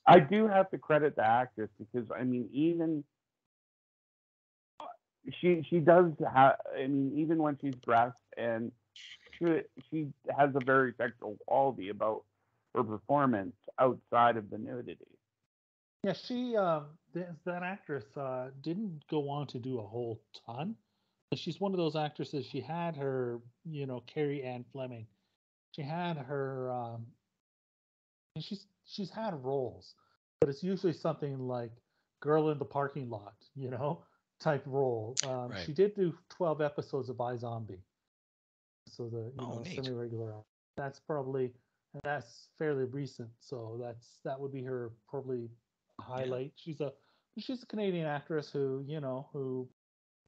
I 0.06 0.20
do 0.20 0.46
have 0.46 0.70
to 0.70 0.78
credit 0.78 1.16
the 1.16 1.24
actress 1.24 1.70
because 1.78 2.10
I 2.10 2.24
mean, 2.24 2.48
even 2.52 3.04
she 5.40 5.64
she 5.68 5.78
does 5.80 6.12
have. 6.32 6.56
I 6.76 6.86
mean, 6.86 7.12
even 7.16 7.38
when 7.38 7.58
she's 7.60 7.74
dressed 7.84 8.16
and 8.36 8.72
she 9.38 9.62
she 9.90 10.08
has 10.36 10.50
a 10.54 10.64
very 10.64 10.92
sexual 10.96 11.36
quality 11.46 11.88
about 11.88 12.24
her 12.74 12.82
performance 12.84 13.54
outside 13.78 14.36
of 14.36 14.50
the 14.50 14.58
nudity. 14.58 15.06
Yeah, 16.04 16.12
she 16.12 16.56
um 16.56 16.86
th- 17.14 17.26
that 17.44 17.62
actress 17.62 18.04
uh 18.16 18.50
didn't 18.62 19.02
go 19.10 19.28
on 19.28 19.46
to 19.48 19.58
do 19.58 19.78
a 19.78 19.82
whole 19.86 20.20
ton. 20.46 20.76
She's 21.34 21.60
one 21.60 21.72
of 21.72 21.78
those 21.78 21.96
actresses. 21.96 22.46
She 22.46 22.60
had 22.60 22.96
her, 22.96 23.40
you 23.64 23.86
know, 23.86 24.02
Carrie 24.06 24.42
Anne 24.44 24.64
Fleming. 24.72 25.06
She 25.74 25.82
had 25.82 26.16
her 26.16 26.70
um 26.70 27.06
and 28.34 28.44
she's 28.44 28.66
she's 28.84 29.10
had 29.10 29.34
roles, 29.44 29.94
but 30.40 30.48
it's 30.48 30.62
usually 30.62 30.92
something 30.92 31.38
like 31.48 31.72
girl 32.20 32.50
in 32.50 32.58
the 32.58 32.64
parking 32.64 33.10
lot, 33.10 33.34
you 33.54 33.70
know, 33.70 34.04
type 34.40 34.62
role. 34.66 35.16
Um 35.26 35.50
Right. 35.50 35.64
she 35.64 35.72
did 35.72 35.94
do 35.94 36.14
12 36.30 36.60
episodes 36.60 37.08
of 37.08 37.16
iZombie. 37.16 37.80
So 38.88 39.08
the 39.08 39.18
you 39.18 39.32
Oh, 39.38 39.54
know 39.54 39.62
neat. 39.62 39.74
semi-regular. 39.84 40.34
That's 40.76 41.00
probably 41.00 41.52
that's 42.04 42.48
fairly 42.58 42.84
recent. 42.84 43.30
So 43.40 43.78
that's 43.80 44.18
that 44.24 44.38
would 44.38 44.52
be 44.52 44.62
her 44.62 44.92
probably 45.08 45.50
highlight. 46.00 46.52
She's 46.56 46.80
a 46.80 46.92
she's 47.38 47.62
a 47.62 47.66
Canadian 47.66 48.06
actress 48.06 48.50
who 48.50 48.84
you 48.86 49.00
know 49.00 49.28
who 49.32 49.68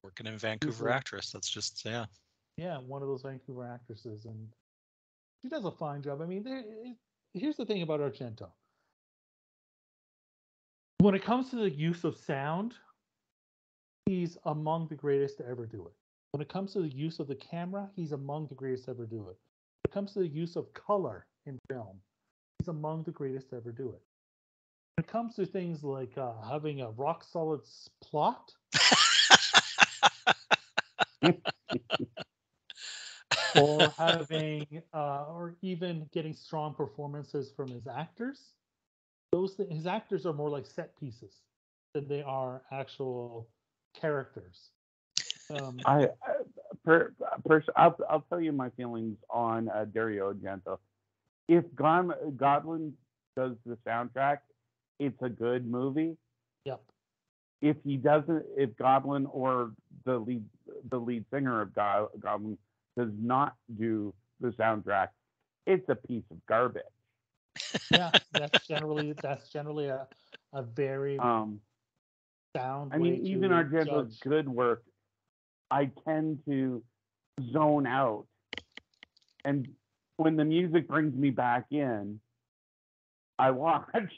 Working 0.03 0.27
in 0.27 0.37
Vancouver 0.37 0.89
actress. 0.89 1.31
That's 1.31 1.49
just 1.49 1.83
yeah. 1.85 2.05
yeah 2.57 2.77
one 2.77 3.01
of 3.01 3.07
those 3.09 3.21
Vancouver 3.21 3.65
actresses 3.65 4.25
and 4.25 4.47
she 5.41 5.49
does 5.49 5.65
a 5.65 5.71
fine 5.71 6.01
job. 6.01 6.21
I 6.21 6.25
mean, 6.25 6.43
there, 6.43 6.59
it, 6.59 6.97
here's 7.33 7.57
the 7.57 7.65
thing 7.65 7.81
about 7.81 7.99
Argento. 7.99 8.49
When 10.99 11.15
it 11.15 11.23
comes 11.23 11.49
to 11.51 11.55
the 11.55 11.69
use 11.69 12.03
of 12.03 12.17
sound, 12.17 12.73
he's 14.05 14.37
among 14.45 14.87
the 14.87 14.95
greatest 14.95 15.37
to 15.37 15.47
ever 15.47 15.65
do 15.65 15.87
it. 15.87 15.93
When 16.31 16.41
it 16.41 16.49
comes 16.49 16.73
to 16.73 16.81
the 16.81 16.89
use 16.89 17.19
of 17.19 17.27
the 17.27 17.35
camera, 17.35 17.89
he's 17.95 18.11
among 18.11 18.47
the 18.47 18.55
greatest 18.55 18.85
to 18.85 18.91
ever 18.91 19.05
do 19.05 19.29
it. 19.29 19.37
When 19.81 19.85
it 19.85 19.91
comes 19.91 20.13
to 20.13 20.19
the 20.19 20.27
use 20.27 20.55
of 20.55 20.71
color 20.73 21.25
in 21.47 21.57
film, 21.71 21.99
he's 22.59 22.67
among 22.67 23.03
the 23.03 23.11
greatest 23.11 23.49
to 23.49 23.55
ever 23.55 23.71
do 23.71 23.89
it. 23.89 24.01
When 24.95 25.03
it 25.05 25.07
comes 25.07 25.35
to 25.35 25.45
things 25.45 25.83
like 25.83 26.17
uh, 26.17 26.33
having 26.47 26.81
a 26.81 26.91
rock 26.91 27.23
solid 27.23 27.61
plot, 28.01 28.53
or 33.55 33.93
having 33.97 34.83
uh, 34.93 35.25
or 35.25 35.55
even 35.61 36.07
getting 36.13 36.33
strong 36.33 36.75
performances 36.75 37.51
from 37.55 37.69
his 37.69 37.87
actors 37.87 38.51
those 39.31 39.53
thi- 39.55 39.73
his 39.73 39.87
actors 39.87 40.25
are 40.25 40.33
more 40.33 40.49
like 40.49 40.65
set 40.65 40.97
pieces 40.99 41.41
than 41.93 42.07
they 42.07 42.21
are 42.21 42.61
actual 42.71 43.47
characters 43.99 44.69
um, 45.49 45.77
I, 45.85 46.03
I 46.03 46.07
per, 46.85 47.13
per, 47.47 47.63
I'll, 47.75 47.95
I'll 48.09 48.21
tell 48.29 48.41
you 48.41 48.51
my 48.51 48.69
feelings 48.71 49.17
on 49.29 49.69
uh, 49.69 49.85
Dario 49.85 50.33
Argento. 50.33 50.77
If 51.47 51.63
God, 51.75 52.11
Goblin 52.37 52.93
does 53.35 53.55
the 53.65 53.77
soundtrack, 53.87 54.39
it's 54.99 55.21
a 55.21 55.29
good 55.29 55.65
movie. 55.69 56.17
yep 56.65 56.81
If 57.61 57.77
he 57.83 57.97
doesn't, 57.97 58.45
if 58.57 58.75
Goblin 58.77 59.25
or 59.27 59.73
the 60.05 60.17
lead, 60.17 60.45
the 60.89 60.97
lead 60.99 61.25
singer 61.31 61.61
of 61.61 61.73
God, 61.73 62.07
Godwin 62.19 62.57
does 62.97 63.11
not 63.19 63.55
do 63.77 64.13
the 64.39 64.49
soundtrack, 64.49 65.09
it's 65.65 65.87
a 65.89 65.95
piece 65.95 66.23
of 66.31 66.37
garbage. 66.47 66.83
yeah 67.91 68.11
that's 68.33 68.67
generally 68.67 69.13
that's 69.21 69.49
generally 69.49 69.87
a, 69.87 70.07
a 70.53 70.61
very 70.63 71.17
Um, 71.19 71.59
sound 72.55 72.93
I 72.93 72.97
mean, 72.97 73.25
even 73.25 73.51
to 73.51 73.55
Argento's 73.55 74.11
judge. 74.11 74.19
good 74.21 74.47
work, 74.47 74.83
I 75.71 75.91
tend 76.05 76.39
to 76.45 76.83
zone 77.53 77.87
out. 77.87 78.25
And 79.45 79.67
when 80.17 80.35
the 80.35 80.45
music 80.45 80.87
brings 80.87 81.15
me 81.15 81.29
back 81.29 81.65
in, 81.71 82.19
I 83.37 83.51
watch. 83.51 83.85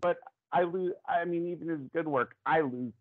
But 0.00 0.16
I 0.52 0.64
lose. 0.64 0.92
I 1.08 1.24
mean, 1.24 1.46
even 1.46 1.68
his 1.68 1.80
good 1.94 2.08
work, 2.08 2.34
I 2.44 2.62
lose. 2.62 2.92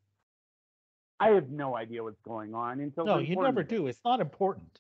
I 1.20 1.30
have 1.30 1.50
no 1.50 1.76
idea 1.76 2.04
what's 2.04 2.22
going 2.22 2.54
on 2.54 2.80
until. 2.80 3.06
no 3.06 3.18
you 3.18 3.36
never 3.36 3.64
do 3.64 3.88
it's 3.88 4.02
not 4.06 4.20
important 4.20 4.80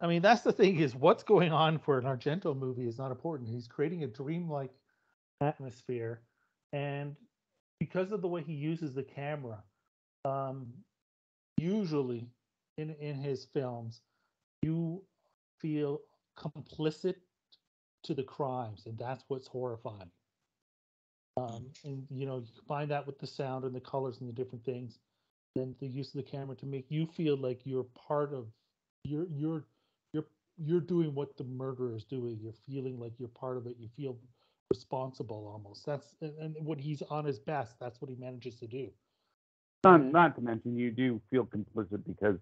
i 0.00 0.06
mean 0.06 0.22
that's 0.22 0.42
the 0.42 0.52
thing 0.52 0.78
is 0.78 0.94
what's 0.94 1.24
going 1.24 1.50
on 1.50 1.78
for 1.78 1.98
an 1.98 2.04
argento 2.04 2.56
movie 2.56 2.86
is 2.86 2.98
not 2.98 3.10
important 3.10 3.48
he's 3.48 3.66
creating 3.66 4.04
a 4.04 4.06
dreamlike 4.06 4.70
atmosphere 5.40 6.20
and 6.72 7.16
because 7.80 8.12
of 8.12 8.22
the 8.22 8.28
way 8.28 8.42
he 8.42 8.52
uses 8.52 8.94
the 8.94 9.02
camera 9.02 9.58
um 10.24 10.66
usually 11.58 12.28
in 12.78 12.90
in 12.96 13.16
his 13.16 13.46
films 13.46 14.02
you 14.62 15.02
feel 15.60 16.00
complicit 16.38 17.16
to 18.02 18.14
the 18.14 18.24
crimes 18.24 18.86
and 18.86 18.98
that's 18.98 19.24
what's 19.28 19.48
horrifying 19.48 20.10
Um, 21.36 21.70
and 21.84 22.06
you 22.10 22.26
know, 22.26 22.38
you 22.38 22.52
combine 22.58 22.88
that 22.88 23.06
with 23.06 23.18
the 23.18 23.26
sound 23.26 23.64
and 23.64 23.74
the 23.74 23.80
colors 23.80 24.20
and 24.20 24.28
the 24.28 24.32
different 24.32 24.64
things, 24.64 24.98
then 25.54 25.74
the 25.80 25.86
use 25.86 26.08
of 26.14 26.24
the 26.24 26.30
camera 26.30 26.56
to 26.56 26.66
make 26.66 26.86
you 26.90 27.06
feel 27.06 27.36
like 27.36 27.64
you're 27.64 27.84
part 27.94 28.34
of 28.34 28.48
you're 29.04 29.26
you're 29.30 29.64
you're 30.12 30.26
you're 30.58 30.80
doing 30.80 31.14
what 31.14 31.36
the 31.36 31.44
murderer 31.44 31.94
is 31.94 32.04
doing. 32.04 32.38
You're 32.40 32.54
feeling 32.66 32.98
like 32.98 33.18
you're 33.18 33.28
part 33.28 33.56
of 33.56 33.66
it. 33.66 33.76
You 33.78 33.88
feel 33.96 34.18
responsible 34.70 35.48
almost. 35.52 35.86
That's 35.86 36.16
and, 36.20 36.36
and 36.38 36.56
when 36.66 36.78
he's 36.78 37.02
on 37.02 37.24
his 37.24 37.38
best, 37.38 37.78
that's 37.80 38.00
what 38.00 38.10
he 38.10 38.16
manages 38.16 38.56
to 38.60 38.66
do. 38.66 38.90
Not, 39.84 40.04
not 40.04 40.34
to 40.36 40.42
mention, 40.42 40.76
you 40.76 40.90
do 40.90 41.20
feel 41.30 41.46
complicit 41.46 42.02
because 42.06 42.36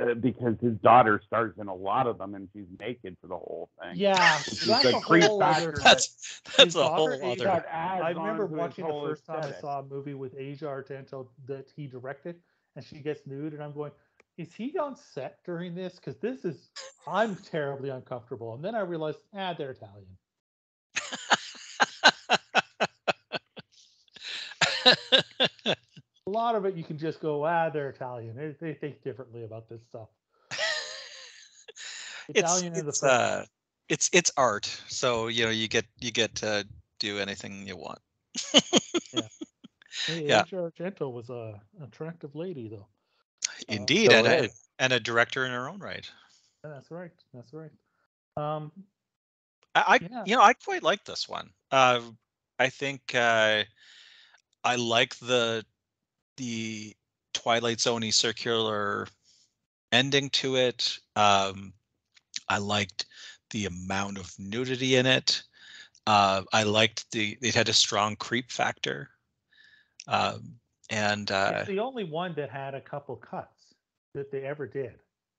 uh, 0.00 0.14
because 0.14 0.54
his 0.60 0.74
daughter 0.82 1.20
stars 1.26 1.54
in 1.60 1.68
a 1.68 1.74
lot 1.74 2.06
of 2.08 2.18
them, 2.18 2.34
and 2.34 2.48
she's 2.52 2.66
naked 2.80 3.16
for 3.20 3.28
the 3.28 3.36
whole 3.36 3.70
thing. 3.80 3.96
Yeah, 3.96 4.38
Which 4.66 4.66
that's 4.66 4.84
a 4.84 4.92
a 4.92 5.00
creep 5.00 5.22
whole 5.22 5.42
other. 5.42 5.72
That's 5.84 6.40
that's 6.56 6.74
a 6.74 6.88
whole 6.88 7.24
other. 7.24 7.64
I 7.72 8.10
remember 8.10 8.46
on 8.46 8.48
to 8.48 8.56
his 8.56 8.56
watching 8.58 8.86
the 8.86 8.92
whole 8.92 9.02
first 9.08 9.24
time 9.26 9.44
I 9.44 9.52
saw 9.52 9.80
a 9.80 9.82
movie 9.84 10.14
with 10.14 10.34
Asia 10.36 10.66
Argento 10.66 11.28
that 11.46 11.70
he 11.76 11.86
directed, 11.86 12.40
and 12.76 12.84
she 12.84 12.98
gets 13.00 13.26
nude, 13.26 13.52
and 13.54 13.62
I'm 13.62 13.72
going, 13.72 13.92
is 14.36 14.52
he 14.54 14.76
on 14.78 14.96
set 14.96 15.38
during 15.44 15.74
this? 15.74 15.94
Because 15.96 16.16
this 16.18 16.44
is, 16.44 16.70
I'm 17.06 17.36
terribly 17.36 17.90
uncomfortable. 17.90 18.54
And 18.54 18.64
then 18.64 18.74
I 18.74 18.80
realized, 18.80 19.20
ah, 19.34 19.54
they're 19.56 19.70
Italian. 19.70 20.16
A 26.26 26.30
lot 26.30 26.54
of 26.54 26.64
it 26.64 26.74
you 26.74 26.84
can 26.84 26.96
just 26.96 27.20
go, 27.20 27.44
ah, 27.44 27.68
they're 27.68 27.90
Italian. 27.90 28.34
They, 28.34 28.54
they 28.60 28.74
think 28.74 29.02
differently 29.02 29.44
about 29.44 29.68
this 29.68 29.82
stuff. 29.88 30.08
it's 32.28 32.38
Italian 32.40 32.72
in 32.74 32.80
the 32.80 32.88
it's 32.88 33.00
first 33.00 33.04
uh 33.04 33.44
it's 33.88 34.10
it's 34.12 34.30
art 34.36 34.64
so 34.88 35.28
you 35.28 35.44
know 35.44 35.50
you 35.50 35.68
get 35.68 35.84
you 36.00 36.10
get 36.10 36.34
to 36.36 36.66
do 36.98 37.18
anything 37.18 37.66
you 37.66 37.76
want 37.76 37.98
Hey, 40.06 40.26
yeah. 40.26 40.42
Asia 40.42 40.56
Argento 40.56 41.10
was 41.10 41.30
a 41.30 41.60
attractive 41.82 42.34
lady, 42.34 42.68
though. 42.68 42.86
indeed 43.68 44.10
so 44.10 44.18
and 44.18 44.26
a, 44.26 44.48
and 44.78 44.92
a 44.92 45.00
director 45.00 45.44
in 45.44 45.52
her 45.52 45.68
own 45.68 45.78
right 45.78 46.10
Yeah, 46.64 46.70
That's 46.70 46.90
right. 46.90 47.10
That's 47.32 47.52
right. 47.52 47.70
Um, 48.36 48.72
i, 49.74 49.84
I 49.86 50.00
Yeah. 50.10 50.24
you 50.24 50.36
know 50.36 50.42
i 50.42 50.52
quite 50.54 50.82
like 50.82 51.04
this 51.04 51.28
one 51.28 51.50
uh 51.70 52.00
i 52.58 52.68
think 52.68 53.14
uh 53.14 53.62
i 54.64 54.76
like 54.76 55.16
the 55.16 55.64
the 56.36 56.94
twilight 57.32 57.80
zone 57.80 58.10
circular 58.12 59.06
ending 59.92 60.30
to 60.30 60.56
it 60.56 60.98
um 61.16 61.72
i 62.48 62.58
liked 62.58 63.06
the 63.50 63.66
amount 63.66 64.18
of 64.18 64.32
nudity 64.38 64.96
in 64.96 65.06
it 65.06 65.42
uh 66.06 66.42
i 66.52 66.62
liked 66.62 67.10
the 67.12 67.36
it 67.40 67.54
had 67.54 67.68
a 67.68 67.72
strong 67.72 68.16
creep 68.16 68.50
factor 68.50 69.10
um 70.08 70.54
and 70.90 71.30
uh 71.30 71.52
it's 71.56 71.68
the 71.68 71.78
only 71.78 72.04
one 72.04 72.34
that 72.34 72.50
had 72.50 72.74
a 72.74 72.80
couple 72.80 73.16
cuts 73.16 73.74
that 74.14 74.30
they 74.30 74.42
ever 74.42 74.66
did. 74.66 74.94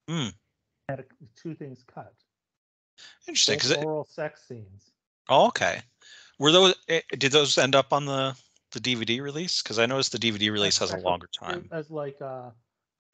Hmm. 0.07 0.27
Had 0.89 0.99
a, 0.99 1.03
two 1.35 1.55
things 1.55 1.83
cut. 1.91 2.13
interesting 3.27 3.55
because 3.55 3.75
oral 3.77 4.05
sex 4.09 4.43
scenes. 4.47 4.91
Oh, 5.27 5.47
okay. 5.47 5.81
Were 6.37 6.51
those 6.51 6.75
eh, 6.87 7.01
did 7.17 7.31
those 7.31 7.57
end 7.57 7.75
up 7.75 7.91
on 7.91 8.05
the 8.05 8.35
the 8.75 8.82
DVD 8.82 9.22
release? 9.22 9.63
Because 9.63 9.79
I 9.79 9.88
noticed 9.88 10.12
the 10.12 10.20
DVD 10.20 10.51
release 10.51 10.77
has 10.79 10.94
a 10.94 10.98
longer 10.98 11.27
time. 11.39 11.67
as 11.72 11.89
like 11.89 12.22
uh 12.22 12.51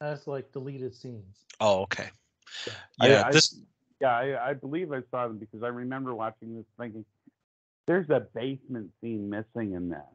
as 0.00 0.26
like 0.26 0.52
deleted 0.52 0.94
scenes. 0.94 1.44
Oh, 1.60 1.82
okay. 1.82 2.10
Yeah. 2.66 2.72
I- 3.00 3.08
Yeah, 3.08 3.22
I, 3.26 3.32
this 3.32 3.58
Yeah, 4.00 4.16
I, 4.16 4.50
I 4.50 4.54
believe 4.54 4.92
I 4.92 5.02
saw 5.10 5.28
them 5.28 5.38
because 5.38 5.62
I 5.62 5.68
remember 5.68 6.14
watching 6.14 6.56
this 6.56 6.66
thinking, 6.78 7.04
there's 7.86 8.10
a 8.10 8.20
basement 8.34 8.90
scene 9.00 9.30
missing 9.30 9.72
in 9.74 9.90
that. 9.90 10.12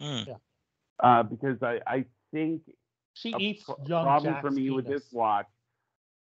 hmm, 0.00 0.32
Uh, 1.02 1.22
because 1.22 1.62
I, 1.62 1.80
I 1.86 2.04
think 2.32 2.62
She 3.14 3.30
eats 3.38 3.62
pro- 3.64 3.78
young 3.86 4.04
problem 4.04 4.34
Jack's 4.34 4.42
for 4.42 4.50
me 4.50 4.70
with 4.70 4.86
this 4.86 5.04
watch 5.12 5.46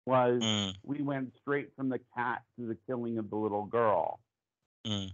was 0.07 0.40
mm, 0.42 0.74
we 0.85 1.02
went 1.02 1.33
straight 1.40 1.74
from 1.76 1.88
the 1.88 2.00
cat 2.16 2.42
to 2.59 2.66
the 2.66 2.76
killing 2.87 3.18
of 3.18 3.28
the 3.31 3.37
little 3.37 3.64
girl. 3.66 4.20
mm. 4.87 5.12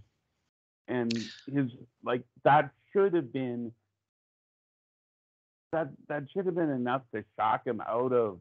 and 0.87 1.11
his 1.51 1.71
like 2.03 2.23
that 2.43 2.69
should 2.95 3.13
have 3.13 3.33
been 3.33 3.71
that 5.71 5.89
that 6.07 6.23
should 6.31 6.45
have 6.45 6.55
been 6.55 6.69
enough 6.69 7.01
to 7.13 7.23
shock 7.37 7.67
him 7.67 7.81
out 7.81 8.13
of 8.13 8.39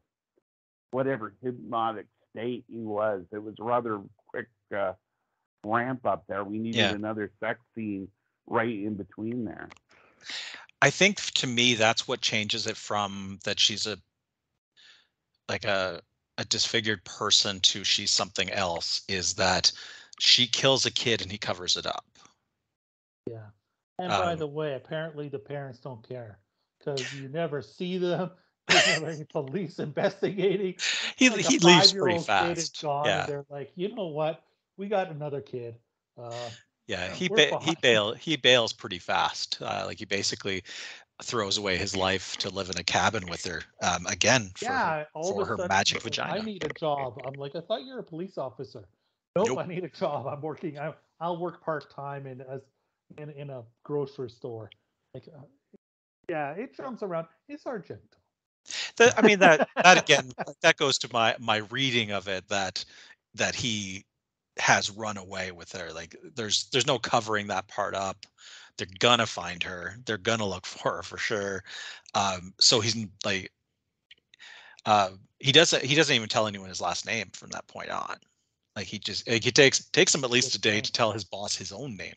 whatever 0.92 1.34
hypnotic 1.42 2.06
state 2.30 2.64
he 2.70 2.78
was. 2.78 3.24
It 3.32 3.42
was 3.42 3.54
a 3.58 3.64
rather 3.64 4.00
quick 4.28 4.46
uh, 4.76 4.92
ramp 5.64 6.06
up 6.06 6.24
there. 6.28 6.44
We 6.44 6.58
needed 6.58 6.78
Yeah. 6.78 6.92
another 6.92 7.32
sex 7.40 7.58
scene 7.74 8.08
right 8.46 8.68
in 8.68 8.94
between 8.94 9.44
there. 9.44 9.68
I 10.80 10.90
think 10.90 11.20
to 11.20 11.46
me 11.46 11.74
that's 11.74 12.06
what 12.06 12.20
changes 12.20 12.66
it 12.66 12.76
from 12.76 13.38
that 13.44 13.58
she's 13.58 13.86
a 13.86 13.98
like 15.48 15.64
a 15.64 16.00
a 16.38 16.44
disfigured 16.44 17.04
person 17.04 17.60
to 17.60 17.84
she's 17.84 18.10
something 18.10 18.50
else 18.50 19.02
is 19.08 19.34
that 19.34 19.72
she 20.20 20.46
kills 20.46 20.84
a 20.86 20.90
kid 20.90 21.22
and 21.22 21.30
he 21.30 21.38
covers 21.38 21.76
it 21.76 21.86
up. 21.86 22.04
Yeah. 23.28 23.46
And 23.98 24.08
by 24.10 24.32
Um, 24.32 24.38
the 24.38 24.46
way, 24.46 24.74
apparently 24.74 25.28
the 25.28 25.38
parents 25.38 25.78
don't 25.78 26.06
care 26.06 26.40
because 26.78 27.12
you 27.12 27.28
never 27.28 27.62
see 27.62 27.98
them. 27.98 28.30
There's 28.68 28.86
never 28.86 29.06
any 29.06 29.24
police 29.24 29.78
investigating. 29.78 30.74
He 31.16 31.30
Like 31.30 31.40
he 31.40 31.58
leaves 31.58 31.92
pretty 31.92 32.18
five-year-old 32.18 32.26
kid 32.26 32.58
is 32.58 32.70
fast. 32.70 32.82
gone, 32.82 33.06
Yeah. 33.06 33.26
they're 33.26 33.46
like, 33.50 33.72
you 33.76 33.94
know 33.94 34.06
what? 34.06 34.42
We 34.76 34.88
got 34.88 35.10
another 35.10 35.40
kid. 35.40 35.76
Uh, 36.16 36.50
Yeah, 36.86 37.12
he 37.12 37.28
we're 37.28 37.36
ba- 37.36 37.58
he 37.60 37.74
bail 37.82 38.14
he 38.14 38.36
bails 38.36 38.72
pretty 38.72 38.98
fast. 38.98 39.58
Uh, 39.62 39.84
like 39.86 39.98
he 39.98 40.04
basically 40.04 40.62
throws 41.22 41.56
away 41.58 41.76
his 41.76 41.94
life 41.96 42.36
to 42.38 42.50
live 42.50 42.68
in 42.70 42.76
a 42.78 42.82
cabin 42.82 43.26
with 43.28 43.44
her 43.46 43.62
um, 43.82 44.04
again 44.06 44.50
for 44.56 44.64
yeah, 44.64 45.04
all 45.14 45.32
for 45.34 45.44
her 45.46 45.56
sudden, 45.56 45.68
magic 45.68 46.02
vagina. 46.02 46.32
I 46.32 46.40
need 46.40 46.64
a 46.64 46.68
job. 46.70 47.20
I'm 47.24 47.34
like, 47.34 47.54
I 47.54 47.60
thought 47.60 47.84
you're 47.84 48.00
a 48.00 48.02
police 48.04 48.36
officer. 48.36 48.88
Nope, 49.36 49.48
Nope. 49.48 49.58
I 49.58 49.66
need 49.66 49.84
a 49.84 49.88
job. 49.88 50.26
I'm 50.26 50.40
working. 50.40 50.78
I, 50.78 50.92
I'll 51.20 51.38
work 51.38 51.62
part 51.62 51.88
time 51.90 52.26
and 52.26 52.42
as 52.42 52.62
in 53.18 53.30
in 53.30 53.50
a 53.50 53.62
grocery 53.84 54.30
store. 54.30 54.70
Like, 55.14 55.28
uh, 55.34 55.42
yeah, 56.28 56.52
it 56.52 56.76
jumps 56.76 57.02
around. 57.02 57.26
It's 57.48 57.64
Argento. 57.64 57.98
I 58.98 59.22
mean 59.22 59.38
that 59.40 59.68
that 59.82 59.98
again 59.98 60.32
that 60.62 60.76
goes 60.76 60.98
to 60.98 61.08
my 61.12 61.36
my 61.38 61.58
reading 61.70 62.12
of 62.12 62.28
it 62.28 62.48
that 62.48 62.84
that 63.34 63.54
he 63.54 64.04
has 64.58 64.90
run 64.90 65.16
away 65.16 65.52
with 65.52 65.72
her. 65.72 65.92
Like 65.92 66.16
there's 66.34 66.68
there's 66.72 66.86
no 66.86 66.98
covering 66.98 67.48
that 67.48 67.68
part 67.68 67.94
up. 67.94 68.24
They're 68.78 68.86
gonna 68.98 69.26
find 69.26 69.62
her. 69.62 69.96
They're 70.06 70.18
gonna 70.18 70.46
look 70.46 70.66
for 70.66 70.96
her 70.96 71.02
for 71.02 71.18
sure. 71.18 71.62
Um, 72.14 72.54
so 72.60 72.80
he's 72.80 72.96
like, 73.24 73.50
uh, 74.86 75.10
he 75.38 75.52
doesn't 75.52 75.84
he 75.84 75.94
doesn't 75.94 76.14
even 76.14 76.28
tell 76.28 76.46
anyone 76.46 76.68
his 76.68 76.80
last 76.80 77.06
name 77.06 77.30
from 77.32 77.50
that 77.50 77.66
point 77.66 77.90
on. 77.90 78.16
Like 78.76 78.86
he 78.86 78.98
just 78.98 79.28
like, 79.28 79.46
it 79.46 79.54
takes 79.54 79.84
takes 79.90 80.14
him 80.14 80.24
at 80.24 80.30
least 80.30 80.54
a 80.54 80.60
day 80.60 80.80
to 80.80 80.92
tell 80.92 81.12
his 81.12 81.24
boss 81.24 81.54
his 81.54 81.72
own 81.72 81.96
name, 81.96 82.14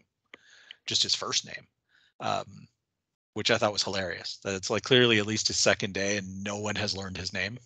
just 0.87 1.03
his 1.03 1.15
first 1.15 1.45
name. 1.45 1.67
Um, 2.19 2.67
which 3.33 3.51
I 3.51 3.59
thought 3.59 3.71
was 3.71 3.83
hilarious. 3.83 4.39
That 4.43 4.55
it's 4.55 4.71
like 4.71 4.81
clearly 4.81 5.19
at 5.19 5.27
least 5.27 5.47
his 5.47 5.57
second 5.57 5.93
day 5.93 6.17
and 6.17 6.43
no 6.43 6.57
one 6.57 6.73
has 6.75 6.97
learned 6.97 7.17
his 7.17 7.33
name. 7.33 7.59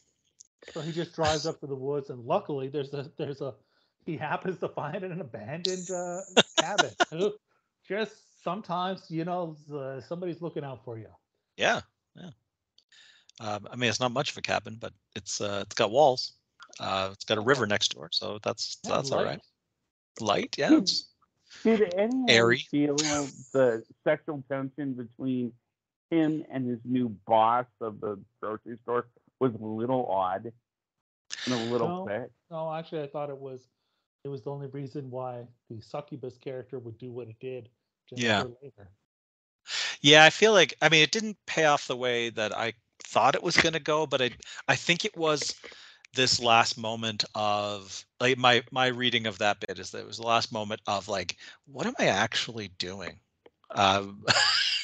So 0.74 0.82
he 0.82 0.92
just 0.92 1.16
drives 1.16 1.46
up 1.46 1.62
to 1.62 1.68
the 1.68 1.76
woods, 1.76 2.10
and 2.10 2.26
luckily 2.26 2.68
there's 2.68 2.94
a 2.94 3.10
there's 3.18 3.40
a 3.40 3.54
he 4.06 4.18
happens 4.18 4.60
to 4.60 4.68
find 4.68 5.04
an 5.04 5.22
abandoned 5.22 5.90
uh, 5.90 6.22
cabin. 6.60 6.92
Just 7.88 8.44
sometimes 8.44 9.06
you 9.10 9.26
know 9.26 9.56
uh, 9.74 10.02
somebody's 10.02 10.42
looking 10.42 10.64
out 10.64 10.84
for 10.84 10.98
you. 10.98 11.08
Yeah, 11.58 11.82
yeah. 12.16 12.32
Um, 13.40 13.68
I 13.72 13.76
mean, 13.76 13.90
it's 13.90 14.00
not 14.00 14.12
much 14.12 14.32
of 14.32 14.38
a 14.38 14.42
cabin, 14.42 14.78
but 14.80 14.94
it's 15.16 15.42
uh, 15.42 15.64
it's 15.66 15.76
got 15.76 15.92
walls. 15.92 16.34
Uh, 16.80 17.10
it's 17.12 17.26
got 17.26 17.38
a 17.38 17.42
river 17.42 17.66
next 17.66 17.96
door, 17.96 18.10
so 18.12 18.40
that's 18.44 18.78
Yeah, 18.84 18.92
that's 18.92 19.12
all 19.12 19.24
right. 19.24 19.40
light. 20.20 20.20
Light, 20.20 20.56
yeah. 20.58 20.78
It's, 20.78 21.11
Did 21.64 21.82
anyone 21.82 22.56
Airy. 22.56 22.70
feel 22.72 23.32
the 23.54 23.84
sexual 24.04 24.44
tension 24.50 24.94
between 24.94 25.54
him 26.10 26.46
and 26.52 26.68
his 26.68 26.80
new 26.86 27.10
boss 27.28 27.66
of 27.82 28.00
the 28.02 28.20
grocery 28.42 28.78
store 28.84 29.08
was 29.40 29.54
a 29.54 29.64
little 29.64 30.06
odd 30.08 30.52
and 31.46 31.54
a 31.54 31.58
little 31.58 31.90
No. 31.90 32.02
quick? 32.02 32.32
No, 32.50 32.74
actually, 32.74 33.02
I 33.04 33.08
thought 33.08 33.30
it 33.30 33.38
was 33.38 33.70
it 34.24 34.30
was 34.30 34.44
the 34.44 34.52
only 34.52 34.68
reason 34.68 35.10
why 35.10 35.48
the 35.70 35.82
succubus 35.82 36.38
character 36.38 36.80
would 36.80 36.98
do 36.98 37.12
what 37.12 37.28
it 37.30 37.40
did. 37.40 37.70
just 38.10 38.22
Yeah. 38.22 38.44
later. 38.62 38.90
yeah, 40.02 40.24
I 40.24 40.30
feel 40.30 40.54
like 40.54 40.74
I 40.82 40.90
mean, 40.90 41.04
it 41.04 41.12
didn't 41.12 41.38
pay 41.46 41.66
off 41.66 41.88
the 41.88 41.96
way 41.98 42.30
that 42.30 42.56
I 42.56 42.74
thought 43.04 43.36
it 43.36 43.44
was 43.44 43.58
going 43.58 43.74
to 43.74 43.80
go, 43.80 44.06
but 44.06 44.22
I 44.22 44.32
I 44.68 44.76
think 44.76 45.06
it 45.06 45.16
was 45.18 45.56
this 46.14 46.40
last 46.42 46.78
moment 46.78 47.24
of 47.36 48.06
like 48.20 48.38
my 48.38 48.64
my 48.72 48.88
reading 48.88 49.28
of 49.28 49.38
that 49.40 49.60
bit 49.60 49.80
is 49.80 49.92
that 49.92 50.00
it 50.00 50.08
was 50.08 50.18
the 50.18 50.28
last 50.28 50.52
moment 50.52 50.82
of 50.88 51.08
like, 51.08 51.38
what 51.66 51.86
am 51.86 51.94
I 52.00 52.08
actually 52.08 52.70
doing? 52.78 53.20
Um, 53.72 54.26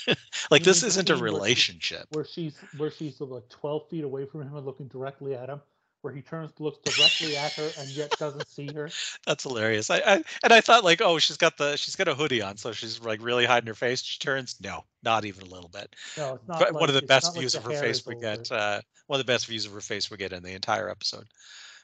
like 0.51 0.63
this 0.63 0.83
isn't 0.83 1.09
a 1.09 1.13
scene 1.15 1.21
where 1.21 1.29
she- 1.29 1.35
relationship. 1.35 2.07
Where 2.11 2.25
she's 2.25 2.57
where 2.77 2.91
she's 2.91 3.19
like 3.19 3.49
twelve 3.49 3.89
feet 3.89 4.03
away 4.03 4.25
from 4.25 4.41
him 4.41 4.55
and 4.55 4.65
looking 4.65 4.87
directly 4.87 5.35
at 5.35 5.49
him. 5.49 5.61
Where 6.07 6.15
he 6.15 6.21
turns, 6.21 6.53
to 6.53 6.63
looks 6.63 6.79
directly 6.79 7.35
at 7.35 7.51
her, 7.53 7.69
and 7.77 7.89
yet 7.89 8.09
doesn't 8.17 8.47
see 8.47 8.71
her. 8.73 8.89
That's 9.27 9.43
hilarious. 9.43 9.89
I, 9.89 9.97
I 9.97 10.23
and 10.41 10.53
I 10.53 10.61
thought 10.61 10.85
like, 10.85 11.01
oh, 11.01 11.19
she's 11.19 11.35
got 11.35 11.57
the 11.57 11.75
she's 11.75 11.97
got 11.97 12.07
a 12.07 12.15
hoodie 12.15 12.41
on, 12.41 12.55
so 12.55 12.71
she's 12.71 13.01
like 13.01 13.21
really 13.21 13.43
hiding 13.43 13.67
her 13.67 13.73
face. 13.73 14.01
She 14.01 14.17
turns, 14.17 14.55
no, 14.61 14.85
not 15.03 15.25
even 15.25 15.43
a 15.43 15.49
little 15.49 15.67
bit. 15.67 15.93
No, 16.17 16.35
it's 16.35 16.47
not. 16.47 16.59
But 16.59 16.73
like, 16.73 16.79
one 16.79 16.89
of 16.89 16.95
the 16.95 17.01
best 17.01 17.25
not 17.25 17.33
like 17.33 17.39
views 17.41 17.51
the 17.51 17.59
of 17.59 17.65
her 17.65 17.71
face 17.73 18.05
we 18.05 18.15
get. 18.15 18.49
Uh, 18.49 18.79
one 19.07 19.19
of 19.19 19.25
the 19.25 19.31
best 19.31 19.47
views 19.47 19.65
of 19.65 19.73
her 19.73 19.81
face 19.81 20.09
we 20.09 20.15
get 20.15 20.31
in 20.31 20.43
the 20.43 20.53
entire 20.53 20.89
episode 20.89 21.25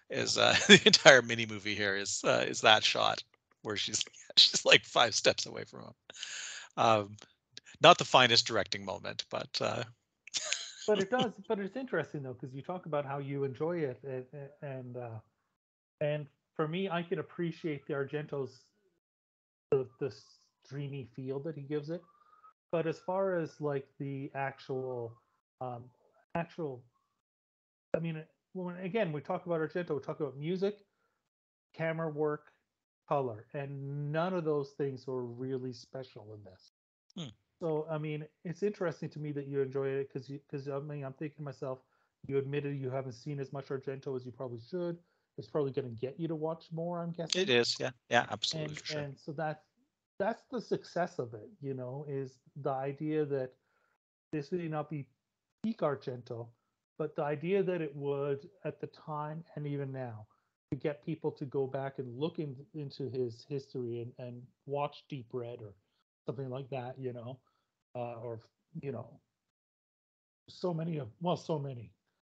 is 0.10 0.38
uh, 0.38 0.56
the 0.68 0.82
entire 0.86 1.22
mini 1.22 1.46
movie 1.46 1.76
here 1.76 1.98
is 1.98 2.22
uh, 2.24 2.46
is 2.48 2.62
that 2.62 2.86
shot 2.86 3.22
where 3.64 3.76
she's 3.76 4.06
she's 4.38 4.64
like 4.64 4.86
five 4.86 5.14
steps 5.14 5.46
away 5.46 5.66
from 5.66 5.82
him. 5.82 5.94
Um, 6.78 7.18
not 7.82 7.98
the 7.98 8.06
finest 8.06 8.48
directing 8.48 8.86
moment, 8.86 9.26
but 9.30 9.50
uh, 9.60 9.84
but 10.88 11.00
it 11.00 11.10
does. 11.10 11.34
But 11.48 11.60
it's 11.60 11.76
interesting 11.76 12.24
though, 12.24 12.34
because 12.34 12.54
you 12.56 12.62
talk 12.62 12.86
about 12.86 13.06
how 13.06 13.20
you 13.20 13.44
enjoy 13.44 13.78
it, 13.78 14.00
and 14.04 14.26
and 14.62 14.98
uh, 14.98 15.20
and 16.02 16.28
for 16.56 16.68
me, 16.68 16.90
I 16.90 17.02
can 17.04 17.20
appreciate 17.20 17.86
the 17.88 17.94
Argento's 17.94 18.66
the 19.72 19.88
the 20.00 20.14
dreamy 20.70 21.10
feel 21.16 21.40
that 21.40 21.56
he 21.56 21.62
gives 21.62 21.90
it. 21.90 22.04
But 22.72 22.88
as 22.88 23.00
far 23.00 23.38
as 23.38 23.62
like 23.62 23.88
the 24.00 24.32
actual 24.36 25.14
um 25.62 25.84
actual, 26.36 26.84
I 27.96 28.00
mean, 28.00 28.24
when 28.54 28.78
again 28.78 29.12
we 29.12 29.22
talk 29.22 29.46
about 29.46 29.60
Argento, 29.60 29.96
we 29.96 30.02
talk 30.02 30.20
about 30.20 30.38
music, 30.38 30.80
camera 31.74 32.10
work, 32.10 32.52
color, 33.08 33.46
and 33.54 34.12
none 34.12 34.34
of 34.34 34.44
those 34.44 34.72
things 34.72 35.08
were 35.08 35.26
really 35.26 35.74
special 35.74 36.34
in 36.34 36.44
this. 36.44 36.72
Hmm. 37.16 37.30
So 37.64 37.88
I 37.90 37.98
mean, 37.98 38.26
it's 38.44 38.62
interesting 38.62 39.08
to 39.12 39.20
me 39.20 39.32
that 39.32 39.48
you 39.48 39.62
enjoy 39.62 39.88
it 39.88 40.12
because 40.12 40.28
because 40.28 40.68
I 40.68 40.80
mean, 40.80 41.06
I'm 41.06 41.14
thinking 41.14 41.38
to 41.38 41.44
myself, 41.44 41.80
you 42.28 42.38
admitted 42.38 42.78
you 42.78 42.90
haven't 42.90 43.14
seen 43.14 43.40
as 43.40 43.54
much 43.54 43.70
Argento 43.70 44.18
as 44.18 44.26
you 44.26 44.34
probably 44.34 44.60
should. 44.70 44.98
It's 45.38 45.48
probably 45.48 45.72
going 45.72 45.88
to 45.88 46.02
get 46.02 46.20
you 46.20 46.28
to 46.28 46.36
watch 46.36 46.66
more. 46.74 47.02
I'm 47.02 47.12
guessing. 47.12 47.42
it 47.42 47.50
is, 47.50 47.78
yeah, 47.80 47.92
yeah, 48.10 48.26
absolutely 48.30 48.76
and 48.76 48.86
sure. 48.86 49.00
and 49.00 49.18
so 49.18 49.32
that's 49.32 49.64
that's 50.20 50.44
the 50.52 50.60
success 50.60 51.20
of 51.20 51.34
it. 51.34 51.50
You 51.62 51.74
know, 51.74 52.06
is 52.10 52.40
the 52.62 52.72
idea 52.72 53.24
that 53.28 53.54
this 54.34 54.52
may 54.52 54.68
not 54.68 54.90
be 54.90 55.08
peak 55.64 55.80
Argento, 55.80 56.48
but 56.98 57.16
the 57.16 57.24
idea 57.24 57.64
that 57.64 57.82
it 57.82 57.96
would 57.96 58.50
at 58.66 58.82
the 58.82 58.88
time 58.88 59.42
and 59.56 59.66
even 59.66 59.90
now 59.90 60.28
to 60.70 60.76
get 60.78 61.06
people 61.06 61.32
to 61.32 61.46
go 61.46 61.66
back 61.66 62.00
and 62.00 62.20
look 62.20 62.40
in, 62.40 62.58
into 62.74 63.10
his 63.10 63.46
history 63.48 64.02
and, 64.02 64.12
and 64.20 64.42
watch 64.66 65.06
Deep 65.08 65.28
Red 65.32 65.60
or 65.62 65.74
something 66.26 66.50
like 66.50 66.70
that, 66.70 66.96
you 67.00 67.14
know, 67.14 67.40
uh, 67.96 68.16
or 68.22 68.40
you 68.82 68.92
know, 68.92 69.20
so 70.50 70.74
many 70.74 70.98
of 70.98 71.10
well, 71.22 71.38
so 71.38 71.60
many 71.60 71.92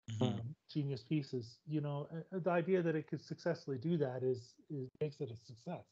Mhm. 0.08 0.38
um, 0.38 0.54
genius 0.70 1.02
pieces. 1.02 1.58
You 1.66 1.80
know, 1.80 2.08
the 2.32 2.50
idea 2.50 2.82
that 2.82 2.94
it 2.96 3.06
could 3.08 3.20
successfully 3.22 3.78
do 3.78 3.96
that 3.98 4.22
is 4.22 4.54
is 4.70 4.88
makes 5.00 5.20
it 5.20 5.30
a 5.30 5.36
success. 5.36 5.84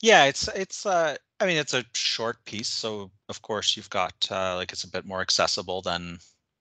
Yeah, 0.00 0.24
it's 0.26 0.48
it's 0.48 0.86
uh 0.86 1.16
I 1.40 1.46
mean 1.46 1.56
it's 1.58 1.74
a 1.74 1.84
short 1.94 2.44
piece, 2.44 2.68
so 2.68 3.10
of 3.28 3.42
course 3.42 3.76
you've 3.76 3.90
got 3.90 4.26
uh 4.30 4.56
like 4.56 4.72
it's 4.72 4.84
a 4.84 4.90
bit 4.90 5.04
more 5.06 5.20
accessible 5.20 5.82
than 5.82 6.18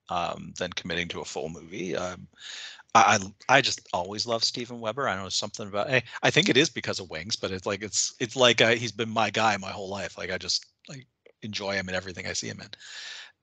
um 0.09 0.53
than 0.57 0.71
committing 0.73 1.07
to 1.09 1.21
a 1.21 1.25
full 1.25 1.49
movie. 1.49 1.95
Um 1.95 2.27
I 2.95 3.19
I 3.47 3.61
just 3.61 3.87
always 3.93 4.25
love 4.25 4.43
Steven 4.43 4.79
Weber. 4.79 5.07
I 5.07 5.15
know 5.15 5.29
something 5.29 5.67
about 5.67 5.89
I, 5.89 6.03
I 6.23 6.31
think 6.31 6.49
it 6.49 6.57
is 6.57 6.69
because 6.69 6.99
of 6.99 7.09
Wings, 7.09 7.35
but 7.35 7.51
it's 7.51 7.65
like 7.65 7.83
it's 7.83 8.15
it's 8.19 8.35
like 8.35 8.61
uh, 8.61 8.75
he's 8.75 8.91
been 8.91 9.09
my 9.09 9.29
guy 9.29 9.55
my 9.57 9.71
whole 9.71 9.89
life. 9.89 10.17
Like 10.17 10.31
I 10.31 10.37
just 10.37 10.65
like 10.89 11.05
enjoy 11.43 11.75
him 11.75 11.89
in 11.89 11.95
everything 11.95 12.25
I 12.27 12.33
see 12.33 12.47
him 12.47 12.59
in. 12.61 12.69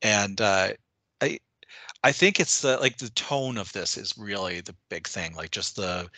And 0.02 0.40
uh 0.40 0.70
I 1.20 1.38
I 2.04 2.12
think 2.12 2.40
it's 2.40 2.61
the 2.62 2.78
like 2.78 2.98
the 2.98 3.11
tone 3.11 3.59
of 3.59 3.72
this 3.72 3.96
is 3.96 4.16
really 4.18 4.61
the 4.61 4.76
big 4.90 5.09
thing. 5.09 5.35
Like 5.35 5.50
just 5.50 5.76
the 5.76 6.11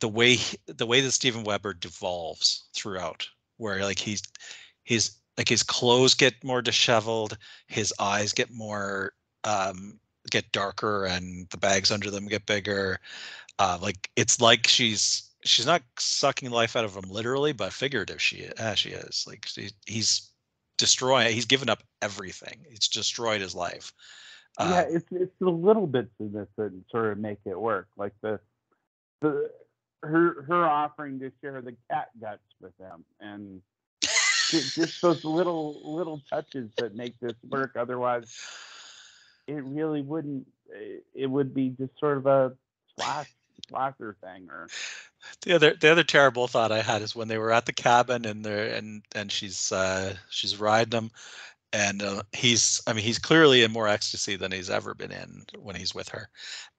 the 0.00 0.08
way 0.08 0.38
the 0.66 0.86
way 0.86 1.00
that 1.00 1.12
Steven 1.12 1.44
Weber 1.44 1.74
devolves 1.74 2.64
throughout, 2.74 3.28
where 3.58 3.82
like 3.84 3.98
he's 3.98 4.22
he's 4.84 5.18
like 5.38 5.48
his 5.48 5.62
clothes 5.62 6.14
get 6.14 6.42
more 6.44 6.62
disheveled, 6.62 7.38
his 7.68 7.92
eyes 7.98 8.32
get 8.32 8.50
more 8.50 9.14
um 9.44 10.00
get 10.30 10.52
darker, 10.52 11.04
and 11.04 11.48
the 11.50 11.56
bags 11.56 11.90
under 11.90 12.10
them 12.10 12.26
get 12.26 12.46
bigger. 12.46 13.00
Uh, 13.58 13.78
like 13.80 14.10
it's 14.16 14.40
like 14.40 14.66
she's 14.66 15.30
she's 15.44 15.66
not 15.66 15.82
sucking 15.98 16.50
life 16.50 16.76
out 16.76 16.84
of 16.84 16.94
him 16.94 17.04
literally, 17.08 17.52
but 17.52 17.72
figurative 17.72 18.20
she 18.20 18.48
uh, 18.58 18.74
she 18.74 18.90
is. 18.90 19.24
Like 19.26 19.46
she, 19.46 19.70
he's 19.86 20.30
destroying. 20.78 21.32
He's 21.32 21.44
given 21.44 21.68
up 21.68 21.82
everything. 22.02 22.64
It's 22.70 22.88
destroyed 22.88 23.40
his 23.40 23.54
life. 23.54 23.92
yeah, 24.58 24.80
Uh, 24.80 24.84
it's 24.88 25.06
it's 25.10 25.34
the 25.40 25.50
little 25.50 25.86
bits 25.86 26.12
of 26.20 26.32
this 26.32 26.48
that 26.56 26.72
sort 26.90 27.12
of 27.12 27.18
make 27.18 27.40
it 27.44 27.58
work. 27.58 27.88
Like 27.96 28.14
the 28.22 28.40
the 29.20 29.50
her 30.02 30.42
her 30.42 30.64
offering 30.64 31.20
to 31.20 31.32
share 31.40 31.60
the 31.62 31.76
cat 31.90 32.08
guts 32.20 32.42
with 32.60 32.76
them, 32.78 33.04
and 33.20 33.62
just 34.50 35.00
those 35.02 35.24
little 35.24 35.80
little 35.84 36.20
touches 36.30 36.70
that 36.78 36.94
make 36.94 37.18
this 37.20 37.34
work. 37.48 37.76
Otherwise, 37.76 38.36
it 39.46 39.64
really 39.64 40.02
wouldn't. 40.02 40.46
It, 40.70 41.04
it 41.14 41.26
would 41.26 41.54
be 41.54 41.70
just 41.70 41.98
sort 41.98 42.18
of 42.18 42.26
a 42.26 42.52
slash 42.96 43.28
slasher 43.68 44.16
thing, 44.22 44.48
or 44.50 44.70
The 45.42 45.54
other 45.54 45.74
the 45.74 45.90
other 45.90 46.04
terrible 46.04 46.48
thought 46.48 46.72
I 46.72 46.82
had 46.82 47.02
is 47.02 47.14
when 47.14 47.28
they 47.28 47.38
were 47.38 47.52
at 47.52 47.66
the 47.66 47.72
cabin 47.72 48.24
and 48.24 48.44
they're 48.44 48.74
and 48.74 49.02
and 49.14 49.30
she's 49.30 49.72
uh 49.72 50.16
she's 50.30 50.58
riding 50.58 50.96
him 50.98 51.10
and 51.72 52.02
uh, 52.02 52.22
he's 52.32 52.80
I 52.86 52.92
mean 52.92 53.04
he's 53.04 53.18
clearly 53.18 53.62
in 53.62 53.72
more 53.72 53.88
ecstasy 53.88 54.36
than 54.36 54.52
he's 54.52 54.70
ever 54.70 54.94
been 54.94 55.12
in 55.12 55.44
when 55.58 55.76
he's 55.76 55.94
with 55.94 56.08
her. 56.10 56.28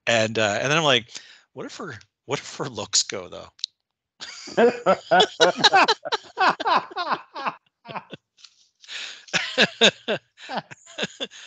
And 0.06 0.38
uh 0.38 0.58
and 0.60 0.70
then 0.70 0.78
I'm 0.78 0.84
like 0.84 1.10
what 1.54 1.66
if 1.66 1.76
her 1.78 1.94
what 2.26 2.38
if 2.40 2.56
her 2.56 2.68
looks 2.68 3.02
go 3.02 3.28
though? 3.28 3.48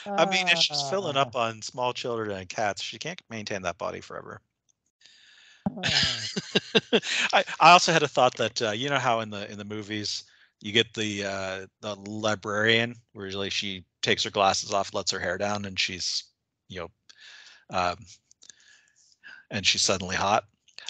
I 0.06 0.26
mean 0.26 0.48
if 0.48 0.60
she's 0.60 0.82
filling 0.90 1.18
up 1.18 1.36
on 1.36 1.62
small 1.62 1.94
children 1.94 2.32
and 2.32 2.50
cats, 2.50 2.82
she 2.82 2.98
can't 2.98 3.22
maintain 3.30 3.62
that 3.64 3.78
body 3.78 4.02
forever. 4.02 4.42
I, 7.34 7.44
I 7.60 7.72
also 7.72 7.92
had 7.92 8.04
a 8.04 8.08
thought 8.08 8.36
that 8.38 8.62
uh, 8.62 8.72
you 8.72 8.90
know 8.90 8.98
how 8.98 9.20
in 9.20 9.30
the 9.30 9.50
in 9.52 9.58
the 9.58 9.66
movies 9.66 10.24
you 10.62 10.72
get 10.72 10.94
the 10.94 11.26
uh, 11.26 11.66
the 11.82 11.96
librarian 11.96 12.96
where 13.14 13.26
usually 13.26 13.50
she 13.50 13.84
takes 14.02 14.24
her 14.24 14.30
glasses 14.30 14.74
off, 14.74 14.94
lets 14.94 15.12
her 15.12 15.20
hair 15.20 15.38
down, 15.38 15.66
and 15.66 15.80
she's 15.80 16.24
you 16.68 16.80
know, 16.80 16.90
um, 17.78 17.98
and 19.52 19.66
she's 19.66 19.82
suddenly 19.82 20.16
hot. 20.16 20.46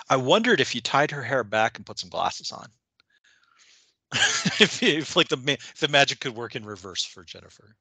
I 0.09 0.15
wondered 0.15 0.59
if 0.59 0.73
you 0.73 0.81
tied 0.81 1.11
her 1.11 1.23
hair 1.23 1.43
back 1.43 1.77
and 1.77 1.85
put 1.85 1.99
some 1.99 2.09
glasses 2.09 2.51
on. 2.51 2.67
if, 4.59 4.81
if 4.81 5.15
like 5.15 5.27
the 5.27 5.37
if 5.47 5.79
the 5.79 5.87
magic 5.87 6.19
could 6.19 6.35
work 6.35 6.55
in 6.55 6.65
reverse 6.65 7.05
for 7.05 7.23
Jennifer. 7.23 7.75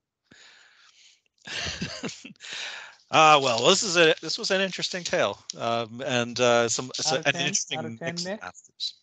Ah, 3.11 3.38
well, 3.42 3.66
this 3.66 3.82
is 3.82 3.96
a 3.96 4.14
this 4.20 4.38
was 4.38 4.50
an 4.50 4.61
interesting 4.61 5.02
tale, 5.04 5.38
um, 5.56 6.02
and 6.04 6.38
uh, 6.40 6.68
some 6.68 6.90
so, 6.94 7.16
of 7.16 7.26
an 7.26 7.32
10? 7.32 7.42
Out 7.76 7.84
of 7.84 7.98
interesting 7.98 7.98
10, 7.98 8.04
mix 8.04 8.24
of 8.24 8.30
Nick? 8.30 8.40
masters. 8.42 8.94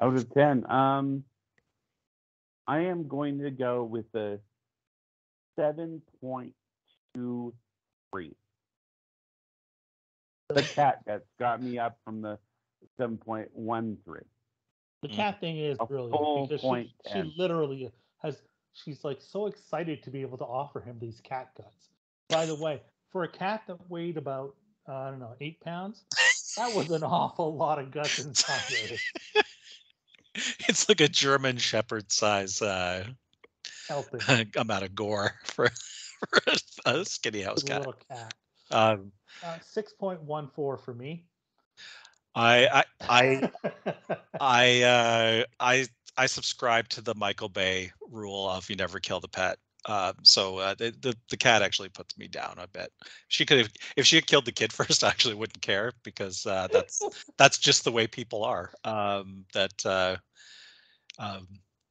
out 0.00 0.14
of 0.14 0.34
ten. 0.34 0.70
Um, 0.70 1.24
I 2.66 2.80
am 2.80 3.08
going 3.08 3.38
to 3.38 3.50
go 3.50 3.84
with 3.84 4.14
a 4.14 4.38
seven 5.56 6.02
point 6.20 6.52
two 7.14 7.54
three. 8.12 8.34
The 10.50 10.62
cat 10.62 11.00
that's 11.06 11.28
got 11.38 11.62
me 11.62 11.78
up 11.78 11.98
from 12.04 12.22
the 12.22 12.38
seven 12.96 13.16
point 13.16 13.48
one 13.52 13.96
three. 14.04 14.20
The 15.02 15.08
cat 15.08 15.40
thing 15.40 15.58
is 15.58 15.78
A 15.80 15.86
brilliant 15.86 16.48
because 16.48 16.60
she, 16.60 16.92
she 17.12 17.34
literally 17.36 17.90
has. 18.22 18.40
She's 18.72 19.04
like 19.04 19.20
so 19.20 19.46
excited 19.46 20.02
to 20.04 20.10
be 20.10 20.20
able 20.22 20.38
to 20.38 20.44
offer 20.44 20.80
him 20.80 20.98
these 21.00 21.20
cat 21.20 21.50
guts. 21.56 21.88
By 22.28 22.46
the 22.46 22.54
way, 22.54 22.82
for 23.10 23.24
a 23.24 23.28
cat 23.28 23.62
that 23.66 23.78
weighed 23.90 24.16
about 24.16 24.54
uh, 24.88 24.94
I 24.94 25.10
don't 25.10 25.20
know 25.20 25.34
eight 25.40 25.60
pounds, 25.60 26.04
that 26.56 26.72
was 26.74 26.90
an 26.90 27.02
awful 27.02 27.54
lot 27.54 27.78
of 27.78 27.90
guts 27.90 28.18
inside 28.18 28.60
of 28.68 28.92
it. 28.92 29.44
it's 30.68 30.88
like 30.88 31.00
a 31.00 31.08
German 31.08 31.56
Shepherd 31.56 32.10
size 32.12 32.62
uh, 32.62 33.04
amount 34.56 34.84
of 34.84 34.94
gore 34.94 35.32
for, 35.44 35.68
for 36.30 36.40
a 36.86 37.04
skinny 37.04 37.42
house 37.42 37.62
cat. 37.62 37.86
cat. 38.08 38.34
Um, 38.70 39.12
Uh, 39.42 39.58
Six 39.60 39.92
point 39.92 40.20
one 40.22 40.48
four 40.48 40.76
for 40.76 40.94
me. 40.94 41.24
I 42.34 42.66
I 42.68 42.84
I 43.08 43.50
I 44.40 44.82
uh, 44.82 45.44
I 45.60 45.86
I 46.18 46.26
subscribe 46.26 46.88
to 46.90 47.00
the 47.00 47.14
Michael 47.14 47.48
Bay 47.48 47.92
rule 48.10 48.48
of 48.50 48.68
you 48.68 48.76
never 48.76 48.98
kill 48.98 49.20
the 49.20 49.28
pet. 49.28 49.58
Um, 49.86 50.14
so 50.22 50.58
uh, 50.58 50.74
the, 50.74 50.92
the 51.00 51.16
the 51.30 51.36
cat 51.36 51.62
actually 51.62 51.88
puts 51.88 52.18
me 52.18 52.26
down 52.26 52.56
a 52.58 52.66
bit. 52.66 52.92
She 53.28 53.46
could 53.46 53.58
have 53.58 53.70
if 53.96 54.04
she 54.04 54.16
had 54.16 54.26
killed 54.26 54.44
the 54.44 54.52
kid 54.52 54.72
first, 54.72 55.04
I 55.04 55.08
actually 55.08 55.36
wouldn't 55.36 55.62
care 55.62 55.92
because 56.02 56.44
uh, 56.44 56.68
that's 56.70 57.00
that's 57.38 57.58
just 57.58 57.84
the 57.84 57.92
way 57.92 58.06
people 58.06 58.44
are. 58.44 58.72
Um, 58.84 59.44
that 59.54 59.86
uh, 59.86 60.16
um, 61.18 61.46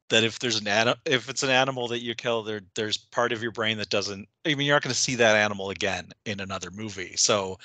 that 0.10 0.24
if 0.24 0.40
there's 0.40 0.60
an 0.60 0.68
anim- 0.68 1.00
if 1.06 1.30
it's 1.30 1.44
an 1.44 1.50
animal 1.50 1.88
that 1.88 2.04
you 2.04 2.14
kill, 2.14 2.44
there 2.44 2.62
there's 2.76 2.98
part 2.98 3.32
of 3.32 3.42
your 3.42 3.52
brain 3.52 3.78
that 3.78 3.90
doesn't. 3.90 4.28
I 4.46 4.56
mean, 4.56 4.68
you're 4.68 4.76
not 4.76 4.84
going 4.84 4.94
to 4.94 5.00
see 5.00 5.16
that 5.16 5.38
animal 5.38 5.70
again 5.70 6.12
in 6.26 6.42
another 6.42 6.70
movie. 6.72 7.16
So 7.16 7.58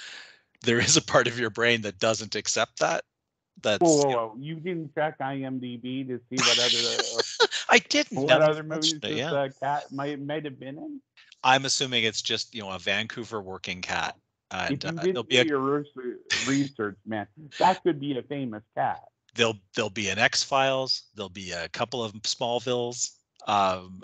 there 0.62 0.78
is 0.78 0.96
a 0.96 1.02
part 1.02 1.26
of 1.26 1.38
your 1.38 1.50
brain 1.50 1.82
that 1.82 1.98
doesn't 1.98 2.36
accept 2.36 2.78
that. 2.78 3.04
That's 3.60 3.80
Whoa, 3.82 3.96
whoa, 3.96 4.08
you 4.08 4.14
know- 4.16 4.26
whoa. 4.28 4.36
You 4.38 4.54
didn't 4.56 4.94
check 4.94 5.18
IMDb 5.18 6.06
to 6.08 6.20
see 6.30 6.36
what 6.36 6.58
other 6.58 7.48
I 7.68 7.78
didn't. 7.78 8.18
what 8.22 8.42
other 8.42 8.62
movies 8.62 8.98
this 9.00 9.16
yeah. 9.18 9.32
uh, 9.32 9.48
cat 9.60 9.84
might 9.92 10.20
might 10.20 10.44
have 10.44 10.58
been 10.58 10.78
in? 10.78 11.00
I'm 11.44 11.64
assuming 11.64 12.04
it's 12.04 12.22
just 12.22 12.54
you 12.54 12.62
know 12.62 12.70
a 12.70 12.78
Vancouver 12.78 13.40
working 13.42 13.80
cat, 13.82 14.16
and 14.50 14.74
if 14.74 14.82
you 14.84 14.88
uh, 14.88 14.92
didn't 14.92 15.04
there'll 15.14 15.22
do 15.24 15.28
be 15.28 15.38
a 15.38 15.44
your 15.44 15.84
research, 16.46 16.96
man, 17.06 17.26
that 17.58 17.82
could 17.82 18.00
be 18.00 18.16
a 18.18 18.22
famous 18.22 18.62
cat. 18.76 19.00
there'll 19.34 19.58
there'll 19.74 19.90
be 19.90 20.08
an 20.08 20.18
X 20.18 20.42
Files. 20.42 21.04
There'll 21.14 21.28
be 21.28 21.52
a 21.52 21.68
couple 21.68 22.02
of 22.02 22.12
Smallvilles. 22.22 23.10
Um, 23.46 24.00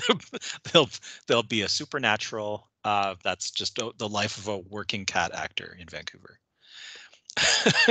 there'll 0.72 0.90
there'll 1.26 1.42
be 1.42 1.62
a 1.62 1.68
Supernatural. 1.68 2.68
Uh, 2.84 3.14
that's 3.24 3.50
just 3.50 3.80
o- 3.82 3.92
the 3.98 4.08
life 4.08 4.38
of 4.38 4.48
a 4.48 4.58
working 4.58 5.04
cat 5.04 5.32
actor 5.34 5.76
in 5.80 5.88
Vancouver. 5.88 6.38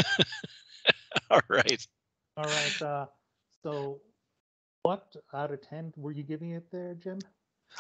All 1.30 1.42
right. 1.50 1.88
All 2.38 2.46
right. 2.46 2.82
Uh, 2.82 3.06
so, 3.64 4.00
what 4.84 5.16
out 5.34 5.52
of 5.52 5.62
ten 5.62 5.94
were 5.98 6.12
you 6.12 6.24
giving 6.24 6.52
it 6.52 6.70
there, 6.72 6.96
Jim? 6.96 7.20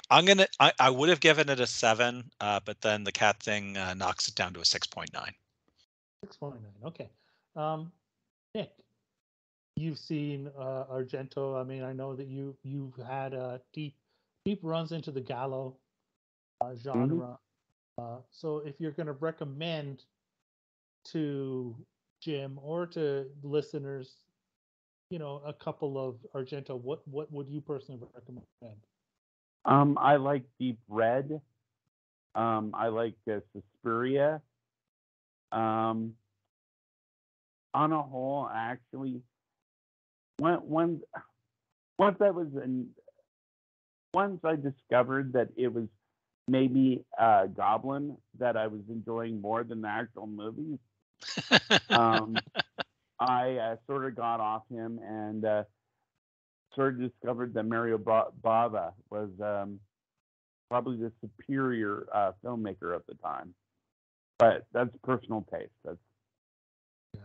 I'm 0.09 0.25
gonna. 0.25 0.47
I, 0.59 0.71
I 0.79 0.89
would 0.89 1.09
have 1.09 1.19
given 1.19 1.49
it 1.49 1.59
a 1.59 1.67
seven, 1.67 2.29
uh, 2.39 2.59
but 2.65 2.81
then 2.81 3.03
the 3.03 3.11
cat 3.11 3.41
thing 3.41 3.77
uh, 3.77 3.93
knocks 3.93 4.27
it 4.27 4.35
down 4.35 4.53
to 4.53 4.59
a 4.59 4.65
six 4.65 4.87
point 4.87 5.13
nine. 5.13 5.33
Six 6.23 6.37
point 6.37 6.61
nine. 6.61 6.87
Okay. 6.87 7.09
Um, 7.55 7.91
Nick, 8.53 8.71
you've 9.75 9.99
seen 9.99 10.49
uh, 10.57 10.85
Argento. 10.91 11.59
I 11.59 11.63
mean, 11.63 11.83
I 11.83 11.93
know 11.93 12.15
that 12.15 12.27
you 12.27 12.55
you've 12.63 12.97
had 13.07 13.33
uh, 13.33 13.59
deep 13.73 13.95
deep 14.43 14.59
runs 14.63 14.91
into 14.91 15.11
the 15.11 15.21
Giallo 15.21 15.77
uh, 16.61 16.75
genre. 16.75 17.37
Uh, 17.97 18.17
so, 18.31 18.57
if 18.59 18.75
you're 18.79 18.91
going 18.91 19.07
to 19.07 19.13
recommend 19.13 20.03
to 21.05 21.75
Jim 22.25 22.59
or 22.61 22.87
to 22.87 23.27
listeners, 23.43 24.15
you 25.11 25.19
know, 25.19 25.41
a 25.45 25.53
couple 25.53 25.97
of 25.97 26.15
Argento, 26.33 26.81
what 26.81 27.07
what 27.07 27.31
would 27.31 27.47
you 27.47 27.61
personally 27.61 28.01
recommend? 28.15 28.45
Um, 29.63 29.97
I 30.01 30.15
like 30.15 30.43
Deep 30.59 30.79
Red. 30.89 31.39
Um, 32.33 32.71
I 32.73 32.87
like 32.87 33.15
uh, 33.31 33.39
Suspiria. 33.53 34.41
Um, 35.51 36.13
on 37.73 37.91
a 37.91 38.01
whole, 38.01 38.49
actually, 38.53 39.21
when, 40.37 40.55
when 40.55 41.01
once 41.99 42.17
I 42.21 42.31
was 42.31 42.47
in, 42.63 42.87
once 44.13 44.39
I 44.43 44.55
discovered 44.55 45.33
that 45.33 45.49
it 45.55 45.73
was 45.73 45.85
maybe 46.47 47.03
uh, 47.19 47.45
Goblin 47.47 48.17
that 48.39 48.57
I 48.57 48.67
was 48.67 48.81
enjoying 48.89 49.41
more 49.41 49.63
than 49.63 49.81
the 49.81 49.87
actual 49.87 50.27
movies, 50.27 50.79
um, 51.89 52.37
I 53.19 53.53
uh, 53.53 53.75
sort 53.87 54.05
of 54.05 54.15
got 54.15 54.39
off 54.39 54.63
him 54.69 54.99
and 55.03 55.45
uh, 55.45 55.63
sort 56.75 56.95
of 56.95 56.99
discovered 56.99 57.53
that 57.53 57.63
Mario 57.63 57.97
Bava 57.97 58.91
was 59.09 59.29
um, 59.41 59.79
probably 60.69 60.97
the 60.97 61.11
superior 61.21 62.07
uh, 62.13 62.31
filmmaker 62.43 62.95
of 62.95 63.03
the 63.07 63.15
time. 63.15 63.53
But 64.37 64.65
that's 64.73 64.89
personal 65.03 65.47
taste. 65.51 65.71
That's 65.85 65.97
Yeah, 67.13 67.21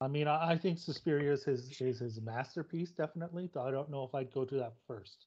I 0.00 0.08
mean, 0.08 0.26
I, 0.26 0.52
I 0.52 0.58
think 0.58 0.78
Suspiria 0.78 1.32
is 1.32 1.44
his 1.44 1.80
is 1.80 2.00
his 2.00 2.20
masterpiece, 2.20 2.90
definitely. 2.90 3.48
Though 3.54 3.62
I 3.62 3.70
don't 3.70 3.90
know 3.90 4.02
if 4.04 4.14
I'd 4.14 4.32
go 4.32 4.44
to 4.44 4.54
that 4.56 4.72
first. 4.88 5.26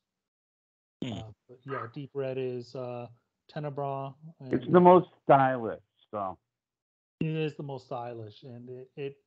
Hmm. 1.03 1.13
Uh, 1.13 1.21
but 1.47 1.59
yeah, 1.65 1.87
Deep 1.93 2.11
Red 2.13 2.37
is 2.37 2.75
uh, 2.75 3.07
Tenebrae. 3.49 4.09
it's 4.51 4.65
the 4.69 4.79
most 4.79 5.07
stylish. 5.23 5.79
So 6.11 6.37
It 7.23 7.37
is 7.37 7.55
the 7.55 7.63
most 7.63 7.85
stylish, 7.85 8.43
and 8.43 8.69
it, 8.69 8.89
it 8.97 9.17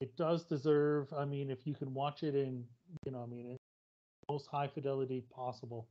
it 0.00 0.16
does 0.16 0.44
deserve. 0.44 1.12
I 1.12 1.24
mean, 1.24 1.50
if 1.50 1.66
you 1.66 1.74
can 1.74 1.92
watch 1.92 2.22
it 2.22 2.36
in, 2.36 2.62
you 3.04 3.10
know, 3.10 3.24
I 3.24 3.26
mean, 3.26 3.50
in 3.50 3.56
most 4.30 4.46
high 4.46 4.68
fidelity 4.68 5.24
possible, 5.34 5.88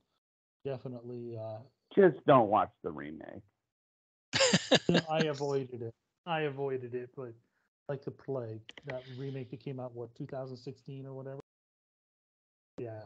definitely. 0.64 1.38
Uh, 1.38 1.58
just 1.94 2.26
don't 2.26 2.48
watch 2.48 2.70
the 2.86 2.92
remake. 2.92 3.44
you 4.88 4.96
know, 4.96 5.06
I 5.10 5.20
avoided 5.26 5.82
it. 5.82 5.94
I 6.26 6.42
avoided 6.44 6.96
it, 6.96 7.10
but 7.18 7.34
like 7.90 8.06
the 8.06 8.12
plague, 8.12 8.62
that 8.86 9.04
remake 9.18 9.52
that 9.52 9.60
came 9.60 9.78
out 9.78 9.94
what 9.94 10.16
2016 10.16 11.06
or 11.06 11.14
whatever. 11.14 11.42
Yeah. 12.78 13.02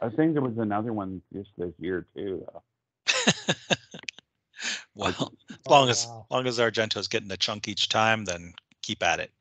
I 0.00 0.08
think 0.08 0.32
there 0.32 0.40
was 0.40 0.56
another 0.56 0.94
one 0.94 1.20
just 1.34 1.50
this 1.58 1.74
year 1.78 2.06
too. 2.16 2.42
Though. 2.46 2.62
well, 4.94 5.32
as 5.50 5.58
Oh, 5.66 5.70
long 5.70 5.88
as 5.88 6.08
wow. 6.08 6.26
long 6.30 6.46
as 6.46 6.58
Argento's 6.58 7.08
getting 7.08 7.30
a 7.30 7.36
chunk 7.36 7.68
each 7.68 7.88
time, 7.88 8.24
then 8.24 8.54
keep 8.82 9.02
at 9.02 9.20
it. 9.20 9.32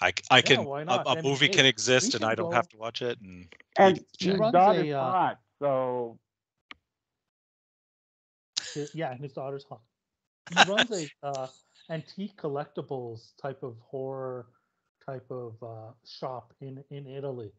I, 0.00 0.10
c- 0.10 0.24
I 0.30 0.42
can 0.42 0.68
why 0.68 0.84
a, 0.88 0.98
not? 0.98 1.06
a 1.06 1.16
And, 1.16 1.24
movie 1.24 1.48
hey, 1.48 1.50
can 1.50 1.66
we 1.98 2.12
exist 2.12 2.14
and 2.14 2.24
I 2.24 2.34
don't 2.34 2.52
go- 2.52 2.52
have 2.52 2.68
to 2.70 2.76
watch 2.76 3.02
it. 3.02 3.20
And 3.20 3.54
And 3.76 4.00
He 4.18 4.30
his 4.30 4.40
runs 4.40 4.66
daughter's 4.66 4.88
a, 4.88 4.92
uh, 4.92 5.14
hot, 5.14 5.40
so 5.60 6.18
Yeah, 8.92 9.12
and 9.12 9.20
his 9.20 9.32
daughter's 9.32 9.64
hot. 9.64 9.82
He 10.48 10.60
runs 10.60 10.90
a 10.92 11.10
uh, 11.22 11.48
antique 11.90 12.36
collectibles 12.40 13.36
type 13.40 13.62
of 13.62 13.76
horror 13.80 14.46
type 15.04 15.30
of 15.30 15.62
uh, 15.62 15.92
shop 16.04 16.54
in 16.60 16.82
in 16.90 17.06
Italy. 17.06 17.52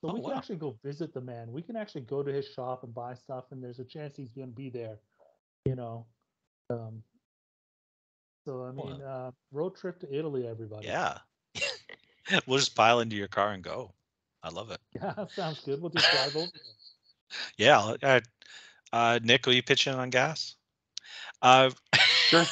So 0.00 0.08
Oh, 0.08 0.14
we 0.14 0.20
can 0.20 0.32
wow. 0.32 0.34
actually 0.34 0.56
go 0.56 0.78
visit 0.82 1.12
the 1.14 1.20
man. 1.20 1.52
We 1.52 1.62
can 1.62 1.76
actually 1.76 2.02
go 2.02 2.22
to 2.22 2.32
his 2.32 2.46
shop 2.46 2.84
and 2.84 2.94
buy 2.94 3.14
stuff, 3.14 3.46
and 3.50 3.62
there's 3.62 3.78
a 3.80 3.84
chance 3.84 4.16
he's 4.16 4.32
going 4.32 4.48
to 4.48 4.54
be 4.54 4.70
there. 4.70 4.98
You 5.64 5.76
know. 5.76 6.06
Um, 6.70 7.02
so 8.46 8.64
I 8.64 8.72
mean, 8.72 9.00
uh, 9.02 9.30
road 9.52 9.76
trip 9.76 10.00
to 10.00 10.12
Italy, 10.16 10.46
everybody. 10.46 10.86
yeah, 10.86 11.18
we'll 12.46 12.58
just 12.58 12.74
pile 12.74 13.00
into 13.00 13.16
your 13.16 13.28
car 13.28 13.52
and 13.52 13.62
go. 13.62 13.92
I 14.42 14.48
love 14.50 14.70
it. 14.70 14.80
Yeah, 15.00 15.26
sounds 15.34 15.60
good. 15.60 15.80
We'll 15.80 15.90
just 15.90 16.10
drive 16.10 16.36
over. 16.36 16.46
there. 16.52 16.62
Yeah, 17.56 17.78
I'll- 17.78 17.96
uh, 18.02 18.20
uh, 18.92 19.18
Nick, 19.22 19.46
will 19.46 19.54
you 19.54 19.62
pitch 19.62 19.86
in 19.86 19.94
on 19.94 20.10
gas? 20.10 20.56
Uh, 21.40 21.70
Sure. 22.28 22.44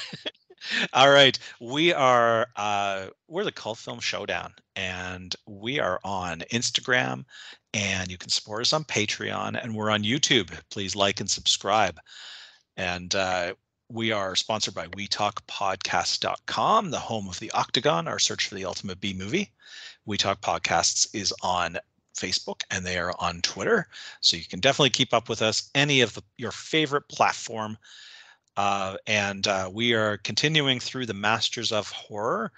All 0.92 1.11
right, 1.11 1.38
we 1.61 1.92
are 1.94 2.46
uh, 2.57 3.07
we're 3.29 3.44
the 3.44 3.53
Cult 3.53 3.79
Film 3.79 3.99
Showdown, 3.99 4.53
and 4.77 5.35
we 5.46 5.81
are 5.81 5.99
on 6.05 6.40
Instagram, 6.53 7.25
and 7.73 8.11
you 8.11 8.18
can 8.18 8.29
support 8.29 8.61
us 8.61 8.73
on 8.75 8.85
Patreon, 8.85 9.59
and 9.62 9.75
we're 9.75 9.90
on 9.90 10.03
YouTube. 10.03 10.51
Please 10.70 10.94
like 10.94 11.20
and 11.20 11.29
subscribe, 11.31 11.99
and 12.81 13.14
uh, 13.14 13.53
we 13.90 14.11
are 14.11 14.35
sponsored 14.35 14.73
by 14.73 14.87
WeTalkPodcast.com, 14.87 16.90
the 16.90 16.99
home 16.99 17.29
of 17.29 17.38
the 17.38 17.51
Octagon, 17.51 18.09
our 18.09 18.19
search 18.19 18.49
for 18.49 18.55
the 18.55 18.64
ultimate 18.64 19.03
B 19.03 19.12
movie. 19.12 19.53
We 20.07 20.16
Talk 20.16 20.40
Podcasts 20.40 21.07
is 21.14 21.35
on 21.43 21.77
Facebook 22.16 22.62
and 22.71 22.87
they 22.87 22.99
are 22.99 23.12
on 23.19 23.43
Twitter, 23.43 23.88
so 24.23 24.38
you 24.38 24.47
can 24.47 24.61
definitely 24.61 24.90
keep 24.90 25.12
up 25.12 25.29
with 25.29 25.43
us 25.43 25.69
any 25.75 26.01
of 26.01 26.14
the, 26.14 26.23
your 26.38 26.53
favorite 26.53 27.07
platform. 27.11 27.77
Uh, 28.57 28.97
and 29.07 29.47
uh, 29.47 29.69
we 29.71 29.93
are 29.93 30.16
continuing 30.16 30.81
through 30.81 31.05
the 31.05 31.12
Masters 31.12 31.73
of 31.73 31.90
Horror. 31.90 32.51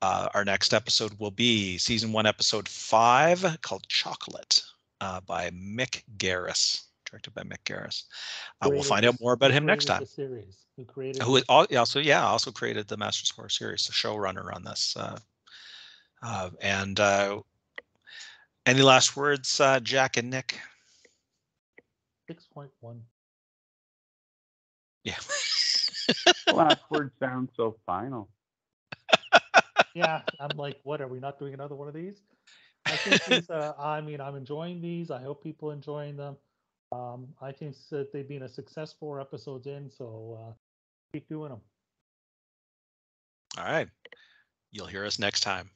Uh, 0.00 0.28
our 0.34 0.44
next 0.44 0.72
episode 0.72 1.18
will 1.18 1.32
be 1.32 1.78
season 1.78 2.12
one, 2.12 2.26
episode 2.26 2.68
five, 2.68 3.44
called 3.62 3.88
Chocolate 3.88 4.62
uh, 5.00 5.20
by 5.22 5.50
Mick 5.50 6.04
Garris, 6.16 6.82
directed 7.08 7.34
by 7.34 7.42
Mick 7.42 7.64
Garris. 7.64 8.04
Uh, 8.60 8.68
we'll 8.70 8.82
find 8.82 9.04
out 9.06 9.20
more 9.20 9.32
about 9.32 9.50
him 9.50 9.66
next 9.66 9.86
time. 9.86 10.04
Series. 10.04 10.66
Who 10.76 10.84
created? 10.84 11.22
Who 11.22 11.36
is 11.36 11.44
al- 11.48 11.66
also, 11.76 12.00
yeah, 12.00 12.24
also 12.24 12.50
created 12.50 12.88
the 12.88 12.96
Masters 12.96 13.30
of 13.30 13.36
Horror 13.36 13.48
series, 13.48 13.86
the 13.86 13.92
showrunner 13.92 14.54
on 14.54 14.64
this. 14.64 14.96
Uh, 14.96 15.18
uh, 16.22 16.50
and 16.60 16.98
uh, 17.00 17.40
any 18.66 18.82
last 18.82 19.16
words, 19.16 19.60
uh, 19.60 19.80
Jack 19.80 20.16
and 20.16 20.30
Nick? 20.30 20.60
Six 22.26 22.46
point 22.46 22.70
one. 22.80 23.02
Yeah. 25.04 25.16
last 26.52 26.82
word 26.90 27.12
sounds 27.18 27.50
so 27.56 27.76
final. 27.86 28.28
yeah, 29.94 30.22
I'm 30.40 30.56
like, 30.56 30.78
what 30.82 31.00
are 31.00 31.08
we 31.08 31.18
not 31.18 31.38
doing 31.38 31.54
another 31.54 31.74
one 31.74 31.88
of 31.88 31.94
these? 31.94 32.22
I 32.88 32.96
think 32.96 33.24
these, 33.24 33.50
uh, 33.50 33.74
I 33.78 34.00
mean, 34.00 34.20
I'm 34.20 34.36
enjoying 34.36 34.80
these. 34.80 35.10
I 35.10 35.22
hope 35.22 35.42
people 35.42 35.70
enjoying 35.70 36.16
them. 36.16 36.36
Um, 36.92 37.28
I 37.42 37.52
think 37.52 37.76
that 37.90 38.12
they've 38.12 38.28
been 38.28 38.44
a 38.44 38.48
success 38.48 38.94
four 38.98 39.20
episodes 39.20 39.66
in, 39.66 39.90
so 39.90 40.38
uh, 40.40 40.52
keep 41.12 41.28
doing 41.28 41.50
them. 41.50 41.60
All 43.58 43.64
right. 43.64 43.88
You'll 44.70 44.86
hear 44.86 45.04
us 45.04 45.18
next 45.18 45.40
time. 45.40 45.70